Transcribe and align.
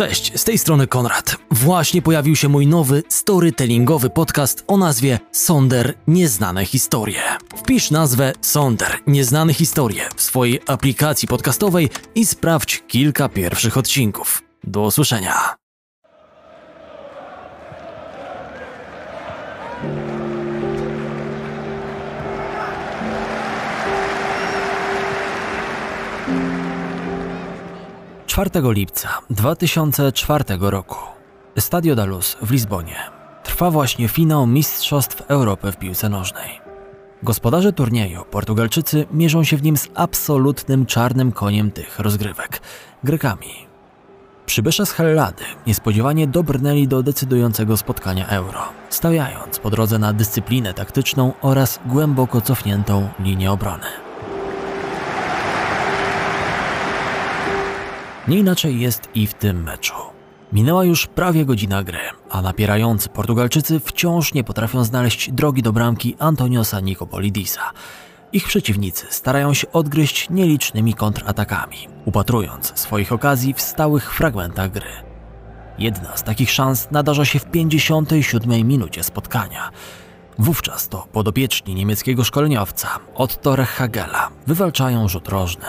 Cześć, 0.00 0.40
z 0.40 0.44
tej 0.44 0.58
strony 0.58 0.86
Konrad. 0.86 1.36
Właśnie 1.50 2.02
pojawił 2.02 2.36
się 2.36 2.48
mój 2.48 2.66
nowy 2.66 3.02
storytellingowy 3.08 4.10
podcast 4.10 4.64
o 4.66 4.76
nazwie 4.76 5.18
Sonder 5.32 5.94
Nieznane 6.06 6.64
Historie. 6.64 7.22
Wpisz 7.56 7.90
nazwę 7.90 8.32
Sonder 8.40 8.98
Nieznane 9.06 9.54
Historie 9.54 10.08
w 10.16 10.22
swojej 10.22 10.60
aplikacji 10.66 11.28
podcastowej 11.28 11.88
i 12.14 12.26
sprawdź 12.26 12.82
kilka 12.88 13.28
pierwszych 13.28 13.76
odcinków. 13.76 14.42
Do 14.64 14.82
usłyszenia. 14.82 15.59
Czwartego 28.30 28.72
lipca 28.72 29.08
2004 29.30 30.44
roku 30.60 30.96
Estadio 31.56 31.94
da 31.94 32.04
Luz 32.04 32.36
w 32.42 32.50
Lizbonie 32.50 32.96
trwa 33.42 33.70
właśnie 33.70 34.08
finał 34.08 34.46
Mistrzostw 34.46 35.22
Europy 35.28 35.72
w 35.72 35.76
piłce 35.76 36.08
nożnej. 36.08 36.60
Gospodarze 37.22 37.72
turnieju, 37.72 38.24
Portugalczycy, 38.30 39.06
mierzą 39.12 39.44
się 39.44 39.56
w 39.56 39.62
nim 39.62 39.76
z 39.76 39.88
absolutnym 39.94 40.86
czarnym 40.86 41.32
koniem 41.32 41.70
tych 41.70 41.98
rozgrywek 41.98 42.60
Grekami. 43.04 43.66
Przybysze 44.46 44.86
z 44.86 44.92
Hellady 44.92 45.44
niespodziewanie 45.66 46.26
dobrnęli 46.26 46.88
do 46.88 47.02
decydującego 47.02 47.76
spotkania 47.76 48.26
Euro, 48.26 48.62
stawiając 48.90 49.58
po 49.58 49.70
drodze 49.70 49.98
na 49.98 50.12
dyscyplinę 50.12 50.74
taktyczną 50.74 51.32
oraz 51.42 51.80
głęboko 51.86 52.40
cofniętą 52.40 53.08
linię 53.20 53.52
obrony. 53.52 54.09
Nie 58.30 58.38
inaczej 58.38 58.80
jest 58.80 59.08
i 59.14 59.26
w 59.26 59.34
tym 59.34 59.62
meczu. 59.62 59.94
Minęła 60.52 60.84
już 60.84 61.06
prawie 61.06 61.44
godzina 61.44 61.82
gry, 61.82 61.98
a 62.30 62.42
napierający 62.42 63.08
Portugalczycy 63.08 63.80
wciąż 63.80 64.34
nie 64.34 64.44
potrafią 64.44 64.84
znaleźć 64.84 65.32
drogi 65.32 65.62
do 65.62 65.72
bramki 65.72 66.16
Antoniosa 66.18 66.80
Nikopolidisa. 66.80 67.60
Ich 68.32 68.46
przeciwnicy 68.46 69.06
starają 69.10 69.54
się 69.54 69.72
odgryźć 69.72 70.30
nielicznymi 70.30 70.94
kontratakami, 70.94 71.76
upatrując 72.04 72.72
swoich 72.78 73.12
okazji 73.12 73.54
w 73.54 73.60
stałych 73.60 74.14
fragmentach 74.14 74.70
gry. 74.70 74.90
Jedna 75.78 76.16
z 76.16 76.22
takich 76.22 76.50
szans 76.50 76.88
nadarza 76.90 77.24
się 77.24 77.38
w 77.38 77.50
57 77.50 78.68
minucie 78.68 79.04
spotkania. 79.04 79.70
Wówczas 80.38 80.88
to 80.88 81.06
podopieczni 81.12 81.74
niemieckiego 81.74 82.24
szkoleniowca 82.24 82.88
Otto 83.14 83.56
Rechhagela 83.56 84.28
wywalczają 84.46 85.08
rzut 85.08 85.28
rożny. 85.28 85.66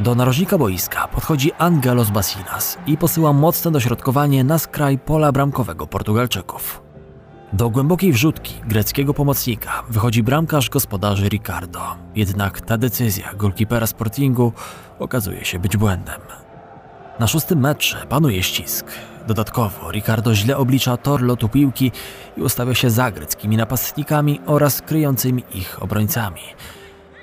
Do 0.00 0.14
narożnika 0.14 0.58
boiska 0.58 1.08
podchodzi 1.08 1.52
Angelos 1.58 2.10
Basinas 2.10 2.78
i 2.86 2.96
posyła 2.96 3.32
mocne 3.32 3.70
dośrodkowanie 3.70 4.44
na 4.44 4.58
skraj 4.58 4.98
pola 4.98 5.32
bramkowego 5.32 5.86
Portugalczyków. 5.86 6.82
Do 7.52 7.70
głębokiej 7.70 8.12
wrzutki 8.12 8.54
greckiego 8.64 9.14
pomocnika 9.14 9.82
wychodzi 9.90 10.22
bramkarz 10.22 10.70
gospodarzy 10.70 11.28
Ricardo, 11.28 11.80
jednak 12.14 12.60
ta 12.60 12.78
decyzja 12.78 13.34
golkipera 13.34 13.86
Sportingu 13.86 14.52
okazuje 14.98 15.44
się 15.44 15.58
być 15.58 15.76
błędem. 15.76 16.20
Na 17.18 17.26
szóstym 17.26 17.60
metrze 17.60 18.06
panuje 18.08 18.42
ścisk. 18.42 18.86
Dodatkowo 19.26 19.92
Ricardo 19.92 20.34
źle 20.34 20.56
oblicza 20.56 20.96
tor 20.96 21.22
lotu 21.22 21.48
piłki 21.48 21.92
i 22.36 22.42
ustawia 22.42 22.74
się 22.74 22.90
za 22.90 23.10
greckimi 23.10 23.56
napastnikami 23.56 24.40
oraz 24.46 24.82
kryjącymi 24.82 25.44
ich 25.54 25.82
obrońcami. 25.82 26.40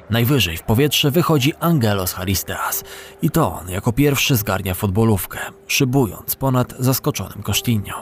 Najwyżej 0.09 0.57
w 0.57 0.63
powietrze 0.63 1.11
wychodzi 1.11 1.53
Angelos 1.59 2.13
Haristeas 2.13 2.83
i 3.21 3.29
to 3.29 3.59
on 3.59 3.69
jako 3.69 3.91
pierwszy 3.91 4.35
zgarnia 4.35 4.73
futbolówkę, 4.73 5.39
szybując 5.67 6.35
ponad 6.35 6.73
zaskoczonym 6.79 7.43
Kosztinią. 7.43 7.93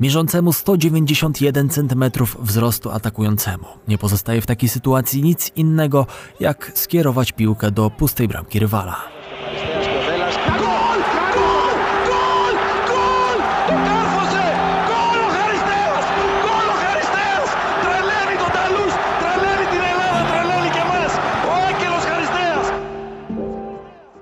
Mierzącemu 0.00 0.52
191 0.52 1.68
cm 1.68 2.04
wzrostu 2.38 2.90
atakującemu 2.90 3.66
nie 3.88 3.98
pozostaje 3.98 4.40
w 4.40 4.46
takiej 4.46 4.68
sytuacji 4.68 5.22
nic 5.22 5.52
innego 5.56 6.06
jak 6.40 6.72
skierować 6.74 7.32
piłkę 7.32 7.70
do 7.70 7.90
pustej 7.90 8.28
bramki 8.28 8.58
rywala. 8.58 9.19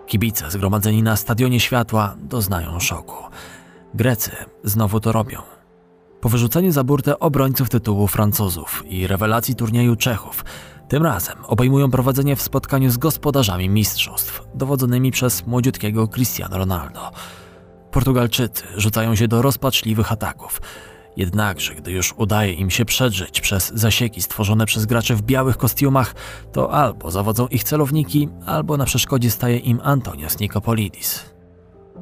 Kibice 0.08 0.50
zgromadzeni 0.50 1.02
na 1.02 1.16
Stadionie 1.16 1.60
Światła 1.60 2.16
doznają 2.22 2.80
szoku. 2.80 3.24
Grecy 3.94 4.30
znowu 4.64 5.00
to 5.00 5.12
robią. 5.12 5.42
Po 6.20 6.28
wyrzuceniu 6.28 6.72
za 6.72 6.84
burtę 6.84 7.18
obrońców 7.18 7.68
tytułu 7.70 8.06
Francuzów 8.06 8.84
i 8.86 9.06
rewelacji 9.06 9.54
turnieju 9.54 9.96
Czechów, 9.96 10.44
tym 10.88 11.02
razem 11.02 11.36
obejmują 11.46 11.90
prowadzenie 11.90 12.36
w 12.36 12.42
spotkaniu 12.42 12.90
z 12.90 12.96
gospodarzami 12.96 13.68
mistrzostw, 13.68 14.42
dowodzonymi 14.54 15.10
przez 15.10 15.46
młodziutkiego 15.46 16.08
Cristiano 16.08 16.58
Ronaldo. 16.58 17.10
Portugalczycy 17.90 18.64
rzucają 18.76 19.14
się 19.14 19.28
do 19.28 19.42
rozpaczliwych 19.42 20.12
ataków. 20.12 20.60
Jednakże, 21.16 21.74
gdy 21.74 21.92
już 21.92 22.14
udaje 22.16 22.52
im 22.52 22.70
się 22.70 22.84
przedrzeć 22.84 23.40
przez 23.40 23.72
zasieki 23.74 24.22
stworzone 24.22 24.66
przez 24.66 24.86
graczy 24.86 25.16
w 25.16 25.22
białych 25.22 25.56
kostiumach, 25.56 26.14
to 26.52 26.72
albo 26.72 27.10
zawodzą 27.10 27.46
ich 27.46 27.64
celowniki, 27.64 28.28
albo 28.46 28.76
na 28.76 28.84
przeszkodzie 28.84 29.30
staje 29.30 29.56
im 29.56 29.80
Antonios 29.82 30.40
Nikopolidis. 30.40 31.24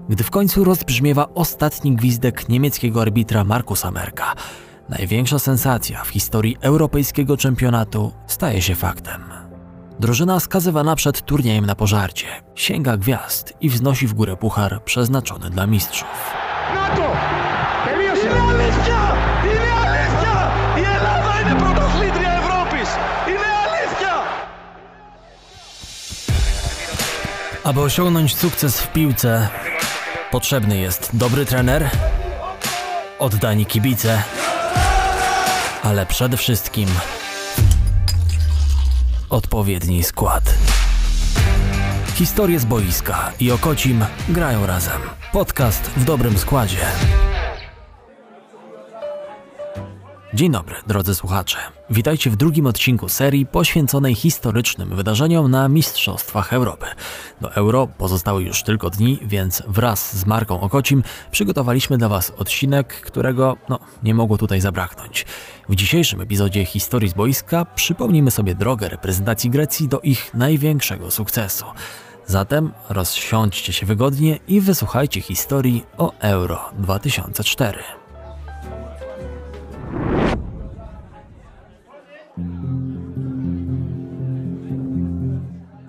Gdy 0.09 0.25
w 0.25 0.31
końcu 0.31 0.65
rozbrzmiewa 0.65 1.29
ostatni 1.35 1.97
gwizdek 1.97 2.49
niemieckiego 2.49 3.03
arbitra 3.03 3.45
Markusa 3.45 3.91
Merka, 3.91 4.35
największa 4.89 5.39
sensacja 5.39 6.05
w 6.05 6.09
historii 6.09 6.57
europejskiego 6.61 7.37
czempionatu 7.37 8.13
staje 8.27 8.63
się 8.63 8.75
faktem. 8.75 9.23
Drużyna 10.01 10.41
skazywana 10.41 10.97
przed 10.97 11.23
turniejem 11.23 11.67
na 11.67 11.75
pożarcie 11.75 12.27
sięga 12.55 12.97
gwiazd 12.97 13.55
i 13.61 13.69
wznosi 13.71 14.07
w 14.07 14.15
górę 14.15 14.37
puchar 14.37 14.85
przeznaczony 14.85 15.51
dla 15.51 15.67
mistrzów. 15.67 16.09
Aby 27.67 27.81
osiągnąć 27.81 28.37
sukces 28.37 28.81
w 28.81 28.93
piłce, 28.93 29.49
potrzebny 30.31 30.79
jest 30.79 31.11
dobry 31.13 31.47
trener, 31.47 31.91
oddani 33.19 33.67
kibice, 33.67 34.23
ale 35.83 36.07
przede 36.07 36.37
wszystkim 36.37 36.89
odpowiedni 39.31 40.05
skład. 40.05 40.55
Historie 42.15 42.61
z 42.61 42.65
boiska 42.65 43.33
i 43.41 43.51
Okocim 43.51 44.05
grają 44.29 44.67
razem. 44.67 45.01
Podcast 45.33 45.91
w 45.97 46.05
dobrym 46.05 46.39
składzie. 46.39 46.87
Dzień 50.37 50.53
dobry, 50.53 50.75
drodzy 50.87 51.15
słuchacze. 51.15 51.59
Witajcie 51.91 52.31
w 52.31 52.37
drugim 52.37 52.67
odcinku 52.67 53.09
serii 53.09 53.47
poświęconej 53.47 54.15
historycznym 54.15 54.97
wydarzeniom 54.97 55.51
na 55.51 55.69
Mistrzostwach 55.69 56.53
Europy. 56.53 56.87
Do 57.41 57.55
Euro 57.55 57.87
pozostały 57.87 58.43
już 58.43 58.63
tylko 58.63 58.91
dni, 58.91 59.19
więc 59.23 59.63
wraz 59.69 60.17
z 60.17 60.27
Marką 60.27 60.61
Okocim 60.61 61.03
przygotowaliśmy 61.31 61.99
dla 61.99 62.09
Was 62.09 62.33
odcinek, 62.37 63.01
którego 63.01 63.57
no, 63.69 63.79
nie 64.03 64.15
mogło 64.15 64.39
tutaj 64.39 64.61
zabraknąć. 64.61 65.27
W 65.69 65.75
dzisiejszym 65.75 66.21
epizodzie 66.21 66.65
Historii 66.65 67.09
z 67.09 67.15
boiska 67.15 67.65
przypomnimy 67.65 68.31
sobie 68.31 68.55
drogę 68.55 68.89
reprezentacji 68.89 69.51
Grecji 69.51 69.89
do 69.89 70.01
ich 70.01 70.35
największego 70.35 71.11
sukcesu. 71.11 71.65
Zatem 72.27 72.73
rozsiądźcie 72.89 73.73
się 73.73 73.87
wygodnie 73.87 74.39
i 74.49 74.61
wysłuchajcie 74.61 75.21
historii 75.21 75.85
o 75.99 76.13
Euro 76.21 76.61
2004. 76.79 78.06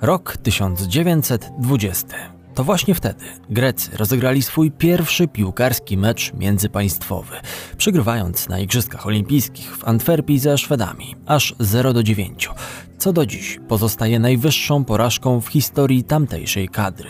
Rok 0.02 0.38
1920. 0.38 2.08
To 2.56 2.64
właśnie 2.64 2.96
wtedy 2.96 3.26
Grecy 3.50 3.98
rozegrali 3.98 4.44
swój 4.44 4.72
pierwszy 4.72 5.28
piłkarski 5.28 5.98
mecz 5.98 6.34
międzypaństwowy, 6.34 7.36
przegrywając 7.78 8.50
na 8.50 8.60
Igrzyskach 8.60 9.08
Olimpijskich 9.08 9.78
w 9.78 9.88
Antwerpii 9.88 10.40
ze 10.40 10.58
Szwedami 10.58 11.16
aż 11.26 11.56
0 11.60 11.94
do 11.94 12.04
9, 12.04 12.50
co 12.98 13.14
do 13.14 13.26
dziś 13.26 13.60
pozostaje 13.68 14.20
najwyższą 14.20 14.86
porażką 14.86 15.42
w 15.42 15.48
historii 15.48 16.04
tamtejszej 16.04 16.70
kadry. 16.70 17.10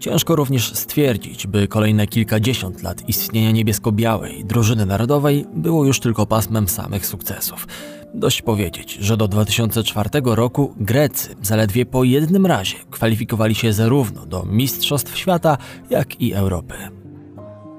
Ciężko 0.00 0.36
również 0.36 0.74
stwierdzić, 0.74 1.46
by 1.46 1.68
kolejne 1.68 2.06
kilkadziesiąt 2.06 2.82
lat 2.82 3.08
istnienia 3.08 3.50
niebiesko-białej 3.50 4.44
drużyny 4.44 4.86
narodowej 4.86 5.46
było 5.54 5.84
już 5.84 6.00
tylko 6.00 6.26
pasmem 6.26 6.68
samych 6.68 7.06
sukcesów. 7.06 7.66
Dość 8.14 8.42
powiedzieć, 8.42 8.92
że 8.92 9.16
do 9.16 9.28
2004 9.28 10.10
roku 10.24 10.74
Grecy 10.76 11.36
zaledwie 11.42 11.86
po 11.86 12.04
jednym 12.04 12.46
razie 12.46 12.76
kwalifikowali 12.90 13.54
się 13.54 13.72
zarówno 13.72 14.26
do 14.26 14.44
Mistrzostw 14.44 15.18
Świata, 15.18 15.58
jak 15.90 16.20
i 16.20 16.34
Europy. 16.34 16.74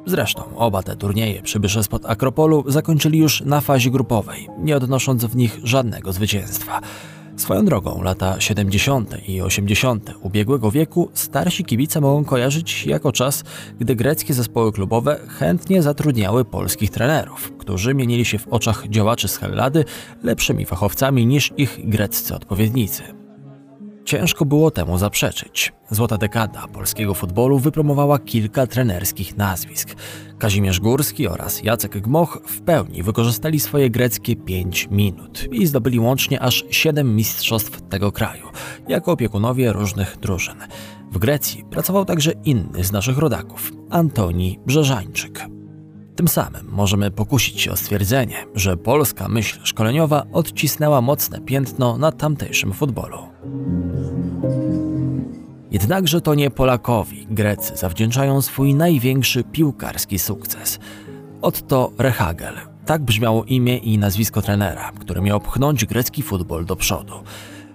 Zresztą 0.05 0.57
oba 0.57 0.83
te 0.83 0.95
turnieje 0.95 1.41
przybysze 1.41 1.83
spod 1.83 2.05
Akropolu 2.05 2.63
zakończyli 2.67 3.19
już 3.19 3.41
na 3.41 3.61
fazie 3.61 3.91
grupowej, 3.91 4.47
nie 4.59 4.77
odnosząc 4.77 5.25
w 5.25 5.35
nich 5.35 5.59
żadnego 5.63 6.13
zwycięstwa. 6.13 6.81
Swoją 7.37 7.65
drogą 7.65 8.01
lata 8.03 8.41
70. 8.41 9.29
i 9.29 9.41
80. 9.41 10.13
ubiegłego 10.21 10.71
wieku 10.71 11.09
starsi 11.13 11.65
kibice 11.65 12.01
mogą 12.01 12.25
kojarzyć 12.25 12.85
jako 12.85 13.11
czas, 13.11 13.43
gdy 13.79 13.95
greckie 13.95 14.33
zespoły 14.33 14.71
klubowe 14.71 15.19
chętnie 15.27 15.81
zatrudniały 15.81 16.45
polskich 16.45 16.89
trenerów, 16.89 17.51
którzy 17.57 17.93
mienili 17.93 18.25
się 18.25 18.39
w 18.39 18.47
oczach 18.47 18.87
działaczy 18.89 19.27
z 19.27 19.37
Hellady 19.37 19.85
lepszymi 20.23 20.65
fachowcami 20.65 21.25
niż 21.25 21.53
ich 21.57 21.89
greccy 21.89 22.35
odpowiednicy. 22.35 23.24
Ciężko 24.05 24.45
było 24.45 24.71
temu 24.71 24.97
zaprzeczyć. 24.97 25.73
Złota 25.89 26.17
dekada 26.17 26.67
polskiego 26.67 27.13
futbolu 27.13 27.59
wypromowała 27.59 28.19
kilka 28.19 28.67
trenerskich 28.67 29.37
nazwisk. 29.37 29.95
Kazimierz 30.39 30.79
Górski 30.79 31.27
oraz 31.27 31.63
Jacek 31.63 31.97
Gmoch 32.01 32.41
w 32.47 32.61
pełni 32.61 33.03
wykorzystali 33.03 33.59
swoje 33.59 33.89
greckie 33.89 34.35
5 34.35 34.87
minut 34.91 35.47
i 35.51 35.65
zdobyli 35.65 35.99
łącznie 35.99 36.39
aż 36.39 36.65
7 36.69 37.15
mistrzostw 37.15 37.81
tego 37.81 38.11
kraju, 38.11 38.47
jako 38.87 39.11
opiekunowie 39.11 39.73
różnych 39.73 40.17
drużyn. 40.21 40.57
W 41.11 41.17
Grecji 41.17 41.63
pracował 41.71 42.05
także 42.05 42.31
inny 42.31 42.83
z 42.83 42.91
naszych 42.91 43.17
rodaków, 43.17 43.71
Antoni 43.89 44.59
Brzeżańczyk. 44.65 45.45
Tym 46.15 46.27
samym 46.27 46.67
możemy 46.71 47.11
pokusić 47.11 47.61
się 47.61 47.71
o 47.71 47.77
stwierdzenie, 47.77 48.45
że 48.55 48.77
polska 48.77 49.27
myśl 49.27 49.59
szkoleniowa 49.63 50.23
odcisnęła 50.33 51.01
mocne 51.01 51.41
piętno 51.41 51.97
na 51.97 52.11
tamtejszym 52.11 52.73
futbolu. 52.73 53.17
Jednakże 55.71 56.21
to 56.21 56.35
nie 56.35 56.49
Polakowi 56.49 57.27
Grecy 57.29 57.75
zawdzięczają 57.75 58.41
swój 58.41 58.73
największy 58.73 59.43
piłkarski 59.43 60.19
sukces. 60.19 60.79
Otto 61.41 61.91
Rehagel. 61.97 62.55
Tak 62.85 63.01
brzmiało 63.01 63.43
imię 63.43 63.77
i 63.77 63.97
nazwisko 63.97 64.41
trenera, 64.41 64.91
który 64.99 65.21
miał 65.21 65.39
pchnąć 65.39 65.85
grecki 65.85 66.23
futbol 66.23 66.65
do 66.65 66.75
przodu. 66.75 67.13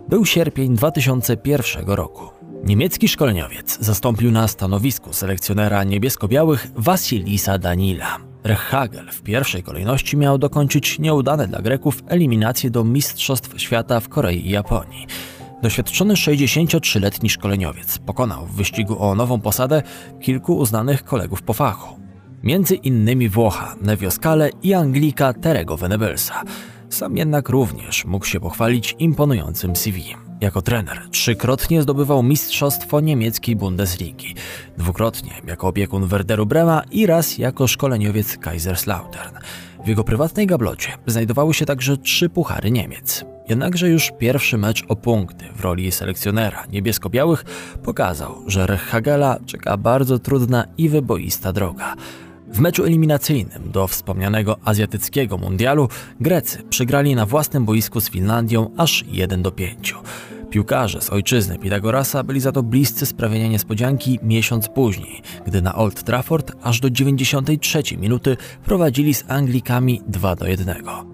Był 0.09 0.25
sierpień 0.25 0.77
2001 0.77 1.87
roku. 1.87 2.41
Niemiecki 2.65 3.09
szkoleniowiec 3.09 3.79
zastąpił 3.81 4.31
na 4.31 4.49
stanowisku 4.49 5.13
selekcjonera 5.13 5.85
niebiesko-białych 5.85 6.67
Wasilisa 6.77 7.59
Danila. 7.59 8.17
Rehagel 8.45 9.11
w 9.13 9.23
pierwszej 9.23 9.63
kolejności 9.63 10.17
miał 10.17 10.39
dokończyć 10.39 10.99
nieudane 10.99 11.47
dla 11.47 11.63
Greków 11.63 12.03
eliminacje 12.07 12.71
do 12.71 12.85
Mistrzostw 12.85 13.61
Świata 13.61 14.01
w 14.01 14.09
Korei 14.09 14.47
i 14.47 14.51
Japonii. 14.51 15.07
Doświadczony 15.63 16.15
63-letni 16.15 17.31
szkoleniowiec 17.31 17.99
pokonał 17.99 18.47
w 18.47 18.57
wyścigu 18.57 19.03
o 19.03 19.15
nową 19.15 19.41
posadę 19.41 19.83
kilku 20.21 20.57
uznanych 20.57 21.05
kolegów 21.05 21.43
po 21.43 21.53
fachu. 21.53 22.01
Między 22.43 22.75
innymi 22.75 23.29
Włocha 23.29 23.77
Nevio 23.81 24.11
Scale 24.11 24.51
i 24.63 24.75
Anglika 24.75 25.33
Terego 25.33 25.77
Venablesa. 25.77 26.43
Sam 26.89 27.17
jednak 27.17 27.49
również 27.49 28.05
mógł 28.05 28.27
się 28.27 28.41
pochwalić 28.41 28.97
imponującym 28.99 29.77
CV. 29.77 30.15
Jako 30.41 30.63
trener 30.63 31.09
trzykrotnie 31.11 31.83
zdobywał 31.83 32.23
mistrzostwo 32.23 33.01
niemieckiej 33.01 33.57
Bundesligi, 33.57 34.35
dwukrotnie 34.79 35.33
jako 35.47 35.69
opiekun 35.69 36.07
Werderu 36.07 36.47
Brema 36.47 36.83
i 36.91 37.07
raz 37.07 37.39
jako 37.39 37.67
szkoleniowiec 37.67 38.37
Kaiserslautern. 38.37 39.37
W 39.85 39.89
jego 39.89 40.05
prywatnej 40.05 40.47
gablocie 40.47 40.93
znajdowały 41.07 41.55
się 41.55 41.67
także 41.67 41.97
trzy 41.97 42.29
puchary 42.29 42.71
Niemiec. 42.71 43.25
Jednakże 43.51 43.89
już 43.89 44.13
pierwszy 44.19 44.59
mecz 44.59 44.85
o 44.89 44.97
punkty 44.97 45.45
w 45.57 45.61
roli 45.61 45.93
selekcjonera 45.93 46.67
niebiesko-białych 46.73 47.45
pokazał, 47.83 48.43
że 48.47 48.67
Rechhagela 48.67 49.39
czeka 49.47 49.77
bardzo 49.77 50.19
trudna 50.19 50.65
i 50.79 50.89
wyboista 50.89 51.53
droga. 51.53 51.95
W 52.53 52.61
meczu 52.61 52.85
eliminacyjnym 52.85 53.71
do 53.73 53.87
wspomnianego 53.87 54.57
azjatyckiego 54.65 55.39
mundialu 55.39 55.89
Grecy 56.21 56.63
przegrali 56.63 57.15
na 57.15 57.27
własnym 57.27 57.65
boisku 57.65 58.01
z 58.01 58.11
Finlandią 58.11 58.71
aż 58.77 59.05
1 59.09 59.43
do 59.43 59.51
5. 59.51 59.95
Piłkarze 60.51 61.01
z 61.01 61.11
ojczyzny 61.11 61.59
Pitagorasa 61.59 62.23
byli 62.23 62.41
za 62.41 62.53
to 62.53 62.63
bliscy 62.63 63.07
sprawienia 63.07 63.49
niespodzianki 63.49 64.19
miesiąc 64.23 64.69
później, 64.69 65.23
gdy 65.47 65.63
na 65.63 65.75
Old 65.75 66.03
Trafford 66.03 66.53
aż 66.63 66.81
do 66.81 66.91
93 66.91 67.97
minuty 67.97 68.37
prowadzili 68.65 69.15
z 69.15 69.25
Anglikami 69.29 70.03
2 70.07 70.37
do 70.37 70.47
1. 70.47 71.10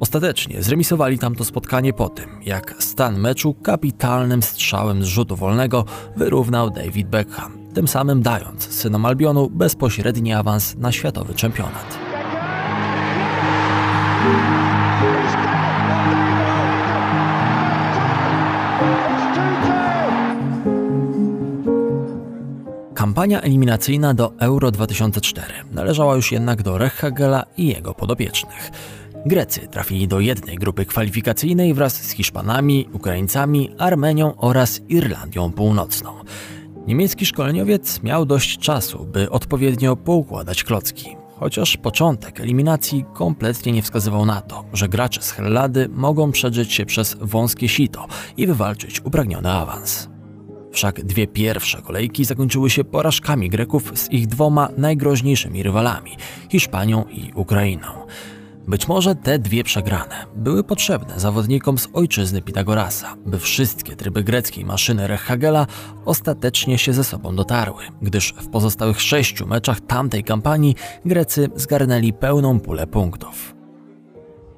Ostatecznie 0.00 0.62
zremisowali 0.62 1.18
tamto 1.18 1.44
spotkanie 1.44 1.92
po 1.92 2.08
tym, 2.08 2.30
jak 2.42 2.74
stan 2.78 3.18
meczu 3.18 3.54
kapitalnym 3.54 4.42
strzałem 4.42 5.04
z 5.04 5.06
rzutu 5.06 5.36
wolnego 5.36 5.84
wyrównał 6.16 6.70
David 6.70 7.08
Beckham, 7.08 7.52
tym 7.74 7.88
samym 7.88 8.22
dając 8.22 8.68
synom 8.68 9.06
Albionu 9.06 9.50
bezpośredni 9.50 10.32
awans 10.32 10.76
na 10.76 10.92
światowy 10.92 11.34
czempionat. 11.34 11.98
Kampania 22.94 23.40
eliminacyjna 23.40 24.14
do 24.14 24.32
Euro 24.38 24.70
2004 24.70 25.52
należała 25.72 26.16
już 26.16 26.32
jednak 26.32 26.62
do 26.62 26.78
Rechagela 26.78 27.44
i 27.56 27.66
jego 27.66 27.94
podopiecznych. 27.94 28.70
Grecy 29.26 29.68
trafili 29.68 30.08
do 30.08 30.20
jednej 30.20 30.56
grupy 30.56 30.84
kwalifikacyjnej 30.84 31.74
wraz 31.74 31.94
z 31.94 32.10
Hiszpanami, 32.10 32.88
Ukraińcami, 32.92 33.70
Armenią 33.78 34.36
oraz 34.36 34.80
Irlandią 34.88 35.52
Północną. 35.52 36.12
Niemiecki 36.86 37.26
szkoleniowiec 37.26 38.02
miał 38.02 38.26
dość 38.26 38.58
czasu, 38.58 39.06
by 39.12 39.30
odpowiednio 39.30 39.96
poukładać 39.96 40.64
klocki, 40.64 41.16
chociaż 41.38 41.76
początek 41.76 42.40
eliminacji 42.40 43.04
kompletnie 43.14 43.72
nie 43.72 43.82
wskazywał 43.82 44.26
na 44.26 44.40
to, 44.40 44.64
że 44.72 44.88
gracze 44.88 45.22
z 45.22 45.30
Hellady 45.30 45.88
mogą 45.88 46.32
przedrzeć 46.32 46.72
się 46.72 46.86
przez 46.86 47.16
wąskie 47.20 47.68
sito 47.68 48.06
i 48.36 48.46
wywalczyć 48.46 49.00
upragniony 49.04 49.50
awans. 49.50 50.08
Wszak 50.72 51.04
dwie 51.04 51.26
pierwsze 51.26 51.82
kolejki 51.82 52.24
zakończyły 52.24 52.70
się 52.70 52.84
porażkami 52.84 53.50
Greków 53.50 53.92
z 53.94 54.12
ich 54.12 54.26
dwoma 54.26 54.68
najgroźniejszymi 54.76 55.62
rywalami 55.62 56.16
Hiszpanią 56.50 57.04
i 57.10 57.32
Ukrainą. 57.34 57.86
Być 58.68 58.88
może 58.88 59.14
te 59.14 59.38
dwie 59.38 59.64
przegrane 59.64 60.26
były 60.36 60.64
potrzebne 60.64 61.20
zawodnikom 61.20 61.78
z 61.78 61.88
ojczyzny 61.92 62.42
Pitagorasa, 62.42 63.14
by 63.26 63.38
wszystkie 63.38 63.96
tryby 63.96 64.24
greckiej 64.24 64.64
maszyny 64.64 65.06
Rechagela 65.06 65.66
ostatecznie 66.04 66.78
się 66.78 66.92
ze 66.92 67.04
sobą 67.04 67.36
dotarły, 67.36 67.82
gdyż 68.02 68.34
w 68.40 68.48
pozostałych 68.48 69.00
sześciu 69.00 69.46
meczach 69.46 69.80
tamtej 69.80 70.24
kampanii 70.24 70.74
Grecy 71.04 71.48
zgarnęli 71.56 72.12
pełną 72.12 72.60
pulę 72.60 72.86
punktów. 72.86 73.59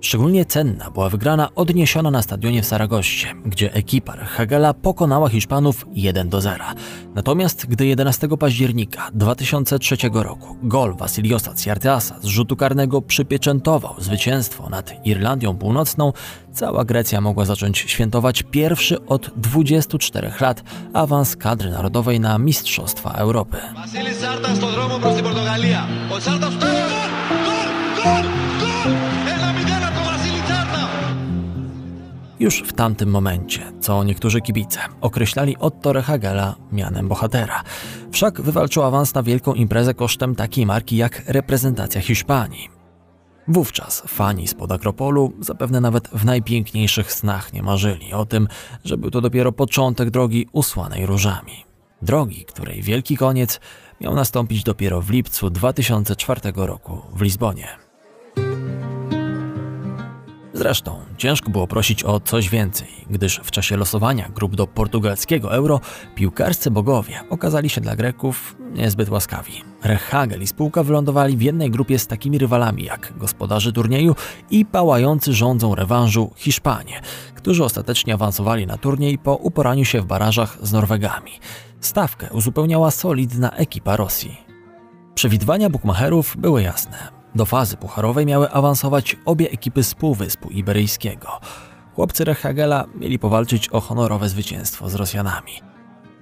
Szczególnie 0.02 0.44
cenna 0.44 0.90
była 0.90 1.08
wygrana 1.08 1.48
odniesiona 1.54 2.10
na 2.10 2.22
stadionie 2.22 2.62
w 2.62 2.66
Saragoście, 2.66 3.34
gdzie 3.46 3.74
ekipa 3.74 4.16
Hagela 4.16 4.74
pokonała 4.74 5.28
Hiszpanów 5.28 5.86
1 5.92 6.28
do 6.28 6.40
0. 6.40 6.64
Natomiast 7.14 7.66
gdy 7.66 7.86
11 7.86 8.28
października 8.28 9.10
2003 9.14 9.96
roku 10.12 10.56
gol 10.62 10.94
Vasiliosa 10.94 11.54
Ciarteasa 11.54 12.20
z 12.20 12.26
rzutu 12.26 12.56
karnego 12.56 13.02
przypieczętował 13.02 13.94
zwycięstwo 13.98 14.68
nad 14.68 15.06
Irlandią 15.06 15.56
Północną, 15.56 16.12
cała 16.52 16.84
Grecja 16.84 17.20
mogła 17.20 17.44
zacząć 17.44 17.78
świętować 17.78 18.42
pierwszy 18.42 19.06
od 19.06 19.30
24 19.36 20.32
lat 20.40 20.62
awans 20.92 21.36
kadry 21.36 21.70
narodowej 21.70 22.20
na 22.20 22.38
Mistrzostwa 22.38 23.10
Europy. 23.10 23.56
Vasilis 23.74 24.18
Sartas 24.18 24.58
do 24.58 24.72
dromu 24.72 25.00
prosi 25.00 25.22
Portugalia. 25.22 25.86
Gol, 26.08 26.20
gol, 26.20 26.40
gol, 28.04 28.22
gol! 28.84 29.11
Już 32.42 32.62
w 32.62 32.72
tamtym 32.72 33.10
momencie, 33.10 33.72
co 33.80 34.04
niektórzy 34.04 34.40
kibice 34.40 34.80
określali 35.00 35.56
Otto 35.58 35.92
Rehagela 35.92 36.54
mianem 36.72 37.08
bohatera. 37.08 37.62
Wszak 38.12 38.40
wywalczył 38.40 38.82
awans 38.82 39.14
na 39.14 39.22
wielką 39.22 39.54
imprezę 39.54 39.94
kosztem 39.94 40.34
takiej 40.34 40.66
marki 40.66 40.96
jak 40.96 41.22
reprezentacja 41.26 42.00
Hiszpanii. 42.00 42.68
Wówczas 43.48 44.02
fani 44.06 44.48
spod 44.48 44.72
Akropolu 44.72 45.32
zapewne 45.40 45.80
nawet 45.80 46.08
w 46.08 46.24
najpiękniejszych 46.24 47.12
snach 47.12 47.52
nie 47.52 47.62
marzyli 47.62 48.12
o 48.12 48.26
tym, 48.26 48.48
że 48.84 48.96
był 48.96 49.10
to 49.10 49.20
dopiero 49.20 49.52
początek 49.52 50.10
drogi 50.10 50.48
usłanej 50.52 51.06
różami. 51.06 51.64
Drogi, 52.02 52.44
której 52.44 52.82
wielki 52.82 53.16
koniec 53.16 53.60
miał 54.00 54.14
nastąpić 54.14 54.64
dopiero 54.64 55.00
w 55.00 55.10
lipcu 55.10 55.50
2004 55.50 56.40
roku 56.56 57.02
w 57.14 57.22
Lizbonie. 57.22 57.91
Zresztą 60.62 61.00
ciężko 61.16 61.50
było 61.50 61.66
prosić 61.66 62.04
o 62.04 62.20
coś 62.20 62.48
więcej, 62.48 62.88
gdyż 63.10 63.40
w 63.44 63.50
czasie 63.50 63.76
losowania 63.76 64.28
grup 64.28 64.56
do 64.56 64.66
portugalskiego 64.66 65.54
euro 65.54 65.80
piłkarscy 66.14 66.70
bogowie 66.70 67.20
okazali 67.30 67.70
się 67.70 67.80
dla 67.80 67.96
Greków 67.96 68.56
niezbyt 68.74 69.08
łaskawi. 69.08 69.52
Rechagel 69.82 70.42
i 70.42 70.46
spółka 70.46 70.82
wylądowali 70.82 71.36
w 71.36 71.42
jednej 71.42 71.70
grupie 71.70 71.98
z 71.98 72.06
takimi 72.06 72.38
rywalami 72.38 72.84
jak 72.84 73.12
gospodarzy 73.16 73.72
turnieju 73.72 74.14
i 74.50 74.64
pałający 74.64 75.32
rządzą 75.32 75.74
rewanżu 75.74 76.30
Hiszpanie, 76.36 77.00
którzy 77.34 77.64
ostatecznie 77.64 78.14
awansowali 78.14 78.66
na 78.66 78.78
turniej 78.78 79.18
po 79.18 79.34
uporaniu 79.34 79.84
się 79.84 80.00
w 80.00 80.06
barażach 80.06 80.58
z 80.62 80.72
Norwegami. 80.72 81.32
Stawkę 81.80 82.28
uzupełniała 82.32 82.90
solidna 82.90 83.50
ekipa 83.50 83.96
Rosji. 83.96 84.36
Przewidywania 85.14 85.70
bukmacherów 85.70 86.36
były 86.38 86.62
jasne. 86.62 87.21
Do 87.34 87.46
fazy 87.46 87.76
pucharowej 87.76 88.26
miały 88.26 88.50
awansować 88.50 89.16
obie 89.24 89.50
ekipy 89.50 89.84
z 89.84 89.94
Półwyspu 89.94 90.48
Iberyjskiego. 90.48 91.28
Chłopcy 91.94 92.24
Rechagela 92.24 92.84
mieli 92.94 93.18
powalczyć 93.18 93.68
o 93.68 93.80
honorowe 93.80 94.28
zwycięstwo 94.28 94.88
z 94.88 94.94
Rosjanami. 94.94 95.52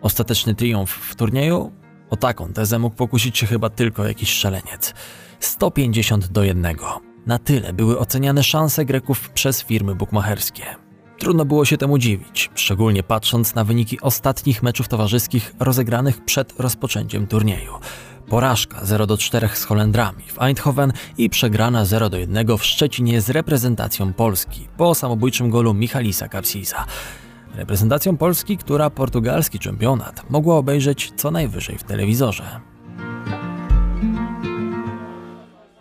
Ostateczny 0.00 0.54
triumf 0.54 0.90
w 0.90 1.14
turnieju? 1.14 1.72
O 2.10 2.16
taką 2.16 2.52
tezę 2.52 2.78
mógł 2.78 2.96
pokusić 2.96 3.38
się 3.38 3.46
chyba 3.46 3.70
tylko 3.70 4.04
jakiś 4.04 4.32
szaleniec. 4.32 4.94
150 5.40 6.28
do 6.28 6.44
1. 6.44 6.76
Na 7.26 7.38
tyle 7.38 7.72
były 7.72 7.98
oceniane 7.98 8.42
szanse 8.42 8.84
Greków 8.84 9.30
przez 9.30 9.62
firmy 9.62 9.94
bukmacherskie. 9.94 10.64
Trudno 11.18 11.44
było 11.44 11.64
się 11.64 11.76
temu 11.76 11.98
dziwić, 11.98 12.50
szczególnie 12.54 13.02
patrząc 13.02 13.54
na 13.54 13.64
wyniki 13.64 14.00
ostatnich 14.00 14.62
meczów 14.62 14.88
towarzyskich 14.88 15.54
rozegranych 15.58 16.24
przed 16.24 16.60
rozpoczęciem 16.60 17.26
turnieju. 17.26 17.72
Porażka 18.30 18.84
0 18.84 19.06
do 19.06 19.16
4 19.16 19.48
z 19.54 19.64
Holendrami 19.64 20.24
w 20.24 20.42
Eindhoven 20.42 20.92
i 21.18 21.30
przegrana 21.30 21.84
0 21.84 22.10
do 22.10 22.18
1 22.18 22.56
w 22.56 22.64
Szczecinie 22.64 23.20
z 23.20 23.30
reprezentacją 23.30 24.12
Polski 24.12 24.68
po 24.76 24.94
samobójczym 24.94 25.50
golu 25.50 25.74
Michalisa 25.74 26.28
Kapsisa. 26.28 26.84
Reprezentacją 27.54 28.16
Polski, 28.16 28.56
która 28.56 28.90
portugalski 28.90 29.58
czempionat 29.58 30.30
mogła 30.30 30.56
obejrzeć 30.56 31.12
co 31.16 31.30
najwyżej 31.30 31.78
w 31.78 31.82
telewizorze. 31.82 32.69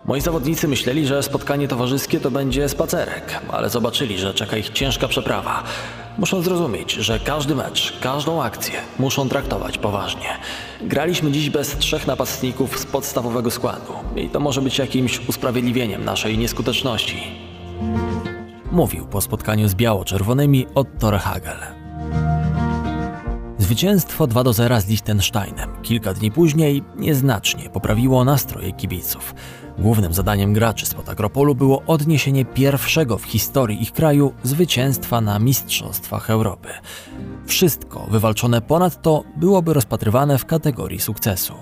Moi 0.10 0.22
zawodnicy 0.22 0.68
myśleli, 0.68 1.08
że 1.08 1.24
spotkanie 1.24 1.68
towarzyskie 1.68 2.20
to 2.20 2.32
będzie 2.32 2.70
spacerek, 2.70 3.42
ale 3.51 3.70
zobaczyli, 3.70 4.18
że 4.18 4.34
czeka 4.34 4.58
ich 4.58 4.70
ciężka 4.70 5.08
przeprawa. 5.08 5.63
Muszą 6.18 6.42
zrozumieć, 6.42 6.92
że 6.92 7.20
każdy 7.20 7.56
mecz, 7.56 8.00
każdą 8.01 8.44
akcję 8.44 8.74
muszą 9.00 9.30
traktować 9.30 9.78
poważnie. 9.78 10.28
Graliśmy 10.82 11.32
dziś 11.32 11.50
bez 11.50 11.78
trzech 11.78 12.08
napastników 12.08 12.80
z 12.80 12.86
podstawowego 12.86 13.51
składu 13.51 13.94
i 14.16 14.30
to 14.30 14.39
może 14.39 14.62
być 14.62 14.78
jakimś 14.78 15.28
usprawiedliwieniem 15.28 16.06
naszej 16.06 16.38
nieskuteczności. 16.38 17.18
Mówił 18.72 19.06
po 19.06 19.22
spotkaniu 19.22 19.68
z 19.68 19.75
biało-czerwonymi 19.75 20.68
Otto 20.75 21.12
Rehagel. 21.12 21.78
Zwycięstwo 23.60 24.28
2 24.28 24.44
do 24.44 24.54
0 24.54 24.82
z 24.82 24.88
Liechtensteinem 24.88 25.82
kilka 25.82 26.13
dni 26.13 26.32
później 26.32 26.84
nieznacznie 26.96 27.70
poprawiło 27.70 28.25
nastroje 28.25 28.72
kibiców. 28.72 29.36
Głównym 29.78 30.13
zadaniem 30.13 30.54
graczy 30.54 30.86
spod 30.86 31.10
Akropolu 31.10 31.56
było 31.56 31.84
odniesienie 31.88 32.46
pierwszego 32.46 33.18
w 33.18 33.24
historii 33.24 33.82
ich 33.82 33.92
kraju 33.92 34.34
zwycięstwa 34.44 35.22
na 35.22 35.39
Mistrzostwach 35.39 36.30
Europy. 36.30 36.70
Wszystko 37.46 38.08
wywalczone 38.12 38.62
ponadto 38.62 39.24
byłoby 39.38 39.74
rozpatrywane 39.74 40.38
w 40.38 40.46
kategorii 40.46 41.00
sukcesu. 41.00 41.54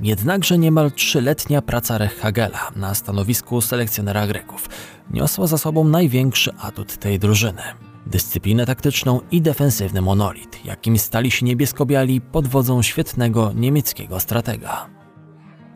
Jednakże 0.00 0.58
niemal 0.58 0.92
trzyletnia 0.92 1.62
praca 1.62 1.98
Rechhagela 1.98 2.70
na 2.76 2.94
stanowisku 2.94 3.60
selekcjonera 3.60 4.26
Greków 4.26 4.68
niosła 5.10 5.46
za 5.46 5.58
sobą 5.58 5.84
największy 5.84 6.52
atut 6.60 6.96
tej 6.96 7.18
drużyny 7.18 7.62
dyscyplinę 8.06 8.66
taktyczną 8.66 9.20
i 9.30 9.42
defensywny 9.42 10.00
monolit, 10.00 10.64
jakim 10.64 10.98
stali 10.98 11.30
się 11.30 11.46
niebiesko-biali 11.46 12.20
pod 12.20 12.48
wodzą 12.48 12.82
świetnego 12.82 13.52
niemieckiego 13.54 14.20
stratega. 14.20 15.02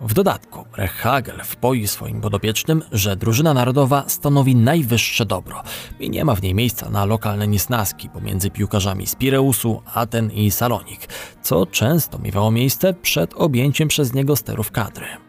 W 0.01 0.15
dodatku 0.15 0.65
Rechhagel 0.77 1.41
wpoił 1.45 1.87
swoim 1.87 2.21
podopiecznym, 2.21 2.83
że 2.93 3.17
drużyna 3.17 3.55
narodowa 3.55 4.05
stanowi 4.09 4.57
najwyższe 4.57 5.27
dobro 5.27 5.63
i 6.01 6.11
nie 6.11 6.25
ma 6.25 6.35
w 6.35 6.43
niej 6.43 6.55
miejsca 6.55 6.91
na 6.91 7.05
lokalne 7.05 7.49
niesnaski 7.49 8.09
pomiędzy 8.09 8.51
piłkarzami 8.51 9.07
z 9.07 9.15
Pireusu, 9.15 9.83
Aten 9.95 10.31
i 10.31 10.51
Salonik, 10.51 11.09
co 11.43 11.67
często 11.67 12.19
miewało 12.19 12.51
miejsce 12.51 12.95
przed 12.95 13.35
objęciem 13.35 13.89
przez 13.89 14.15
niego 14.15 14.37
sterów 14.37 14.71
kadry. 14.71 15.26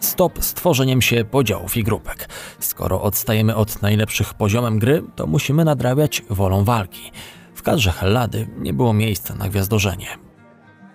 Stop 0.00 0.44
z 0.44 0.54
tworzeniem 0.54 1.02
się 1.02 1.24
podziałów 1.24 1.76
i 1.76 1.84
grupek. 1.84 2.28
Skoro 2.58 3.02
odstajemy 3.02 3.54
od 3.54 3.82
najlepszych 3.82 4.34
poziomem 4.34 4.78
gry, 4.78 5.02
to 5.16 5.26
musimy 5.26 5.64
nadrabiać 5.64 6.22
wolą 6.30 6.64
walki. 6.64 7.10
W 7.54 7.62
kadrze 7.62 7.92
Hellady 7.92 8.48
nie 8.58 8.72
było 8.72 8.92
miejsca 8.92 9.34
na 9.34 9.48
gwiazdorzenie. 9.48 10.28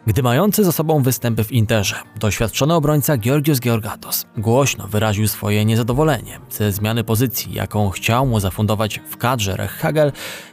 Gdy 0.07 0.23
mający 0.23 0.63
za 0.63 0.71
sobą 0.71 1.03
występy 1.03 1.43
w 1.43 1.51
Interze, 1.51 1.95
doświadczony 2.19 2.73
obrońca 2.73 3.17
Georgios 3.17 3.59
Georgatos 3.59 4.25
głośno 4.37 4.87
wyraził 4.87 5.27
swoje 5.27 5.65
niezadowolenie 5.65 6.39
ze 6.49 6.71
zmiany 6.71 7.03
pozycji, 7.03 7.53
jaką 7.53 7.89
chciał 7.89 8.27
mu 8.27 8.39
zafundować 8.39 8.99
w 9.09 9.17
kadrze 9.17 9.57
Rechhagel, 9.57 10.11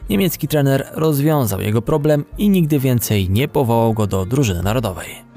niemiecki 0.09 0.47
trener 0.47 0.87
rozwiązał 0.91 1.61
jego 1.61 1.81
problem 1.81 2.25
i 2.37 2.49
nigdy 2.49 2.79
więcej 2.79 3.29
nie 3.29 3.47
powołał 3.47 3.93
go 3.93 4.07
do 4.07 4.25
drużyny 4.25 4.63
narodowej. 4.63 5.30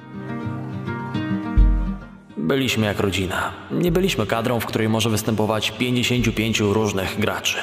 Byliśmy 2.45 2.87
jak 2.87 3.01
rodzina. 3.01 3.53
Nie 3.71 3.93
byliśmy 3.93 4.27
kadrą, 4.27 4.61
w 4.61 4.67
której 4.67 4.89
może 4.89 5.11
występować 5.11 5.71
55 5.71 6.61
różnych 6.61 7.21
graczy. 7.21 7.59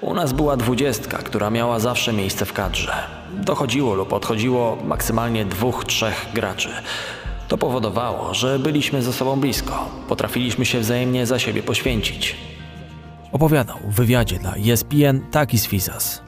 U 0.00 0.14
nas 0.14 0.32
była 0.32 0.56
dwudziestka, 0.56 1.18
która 1.18 1.50
miała 1.50 1.78
zawsze 1.78 2.12
miejsce 2.12 2.44
w 2.44 2.52
kadrze. 2.52 2.92
Dochodziło 3.32 3.94
lub 3.94 4.12
odchodziło 4.12 4.78
maksymalnie 4.84 5.44
dwóch, 5.44 5.84
trzech 5.84 6.26
graczy. 6.34 6.68
To 7.48 7.58
powodowało, 7.58 8.34
że 8.34 8.58
byliśmy 8.58 9.02
ze 9.02 9.12
sobą 9.12 9.40
blisko. 9.40 9.88
Potrafiliśmy 10.08 10.66
się 10.66 10.80
wzajemnie 10.80 11.26
za 11.26 11.38
siebie 11.38 11.62
poświęcić. 11.62 12.36
Opowiadał 13.32 13.78
w 13.84 13.94
wywiadzie 13.94 14.38
dla 14.38 14.54
ESPN 14.54 15.20
Takis 15.30 15.66
Fizas 15.66 16.22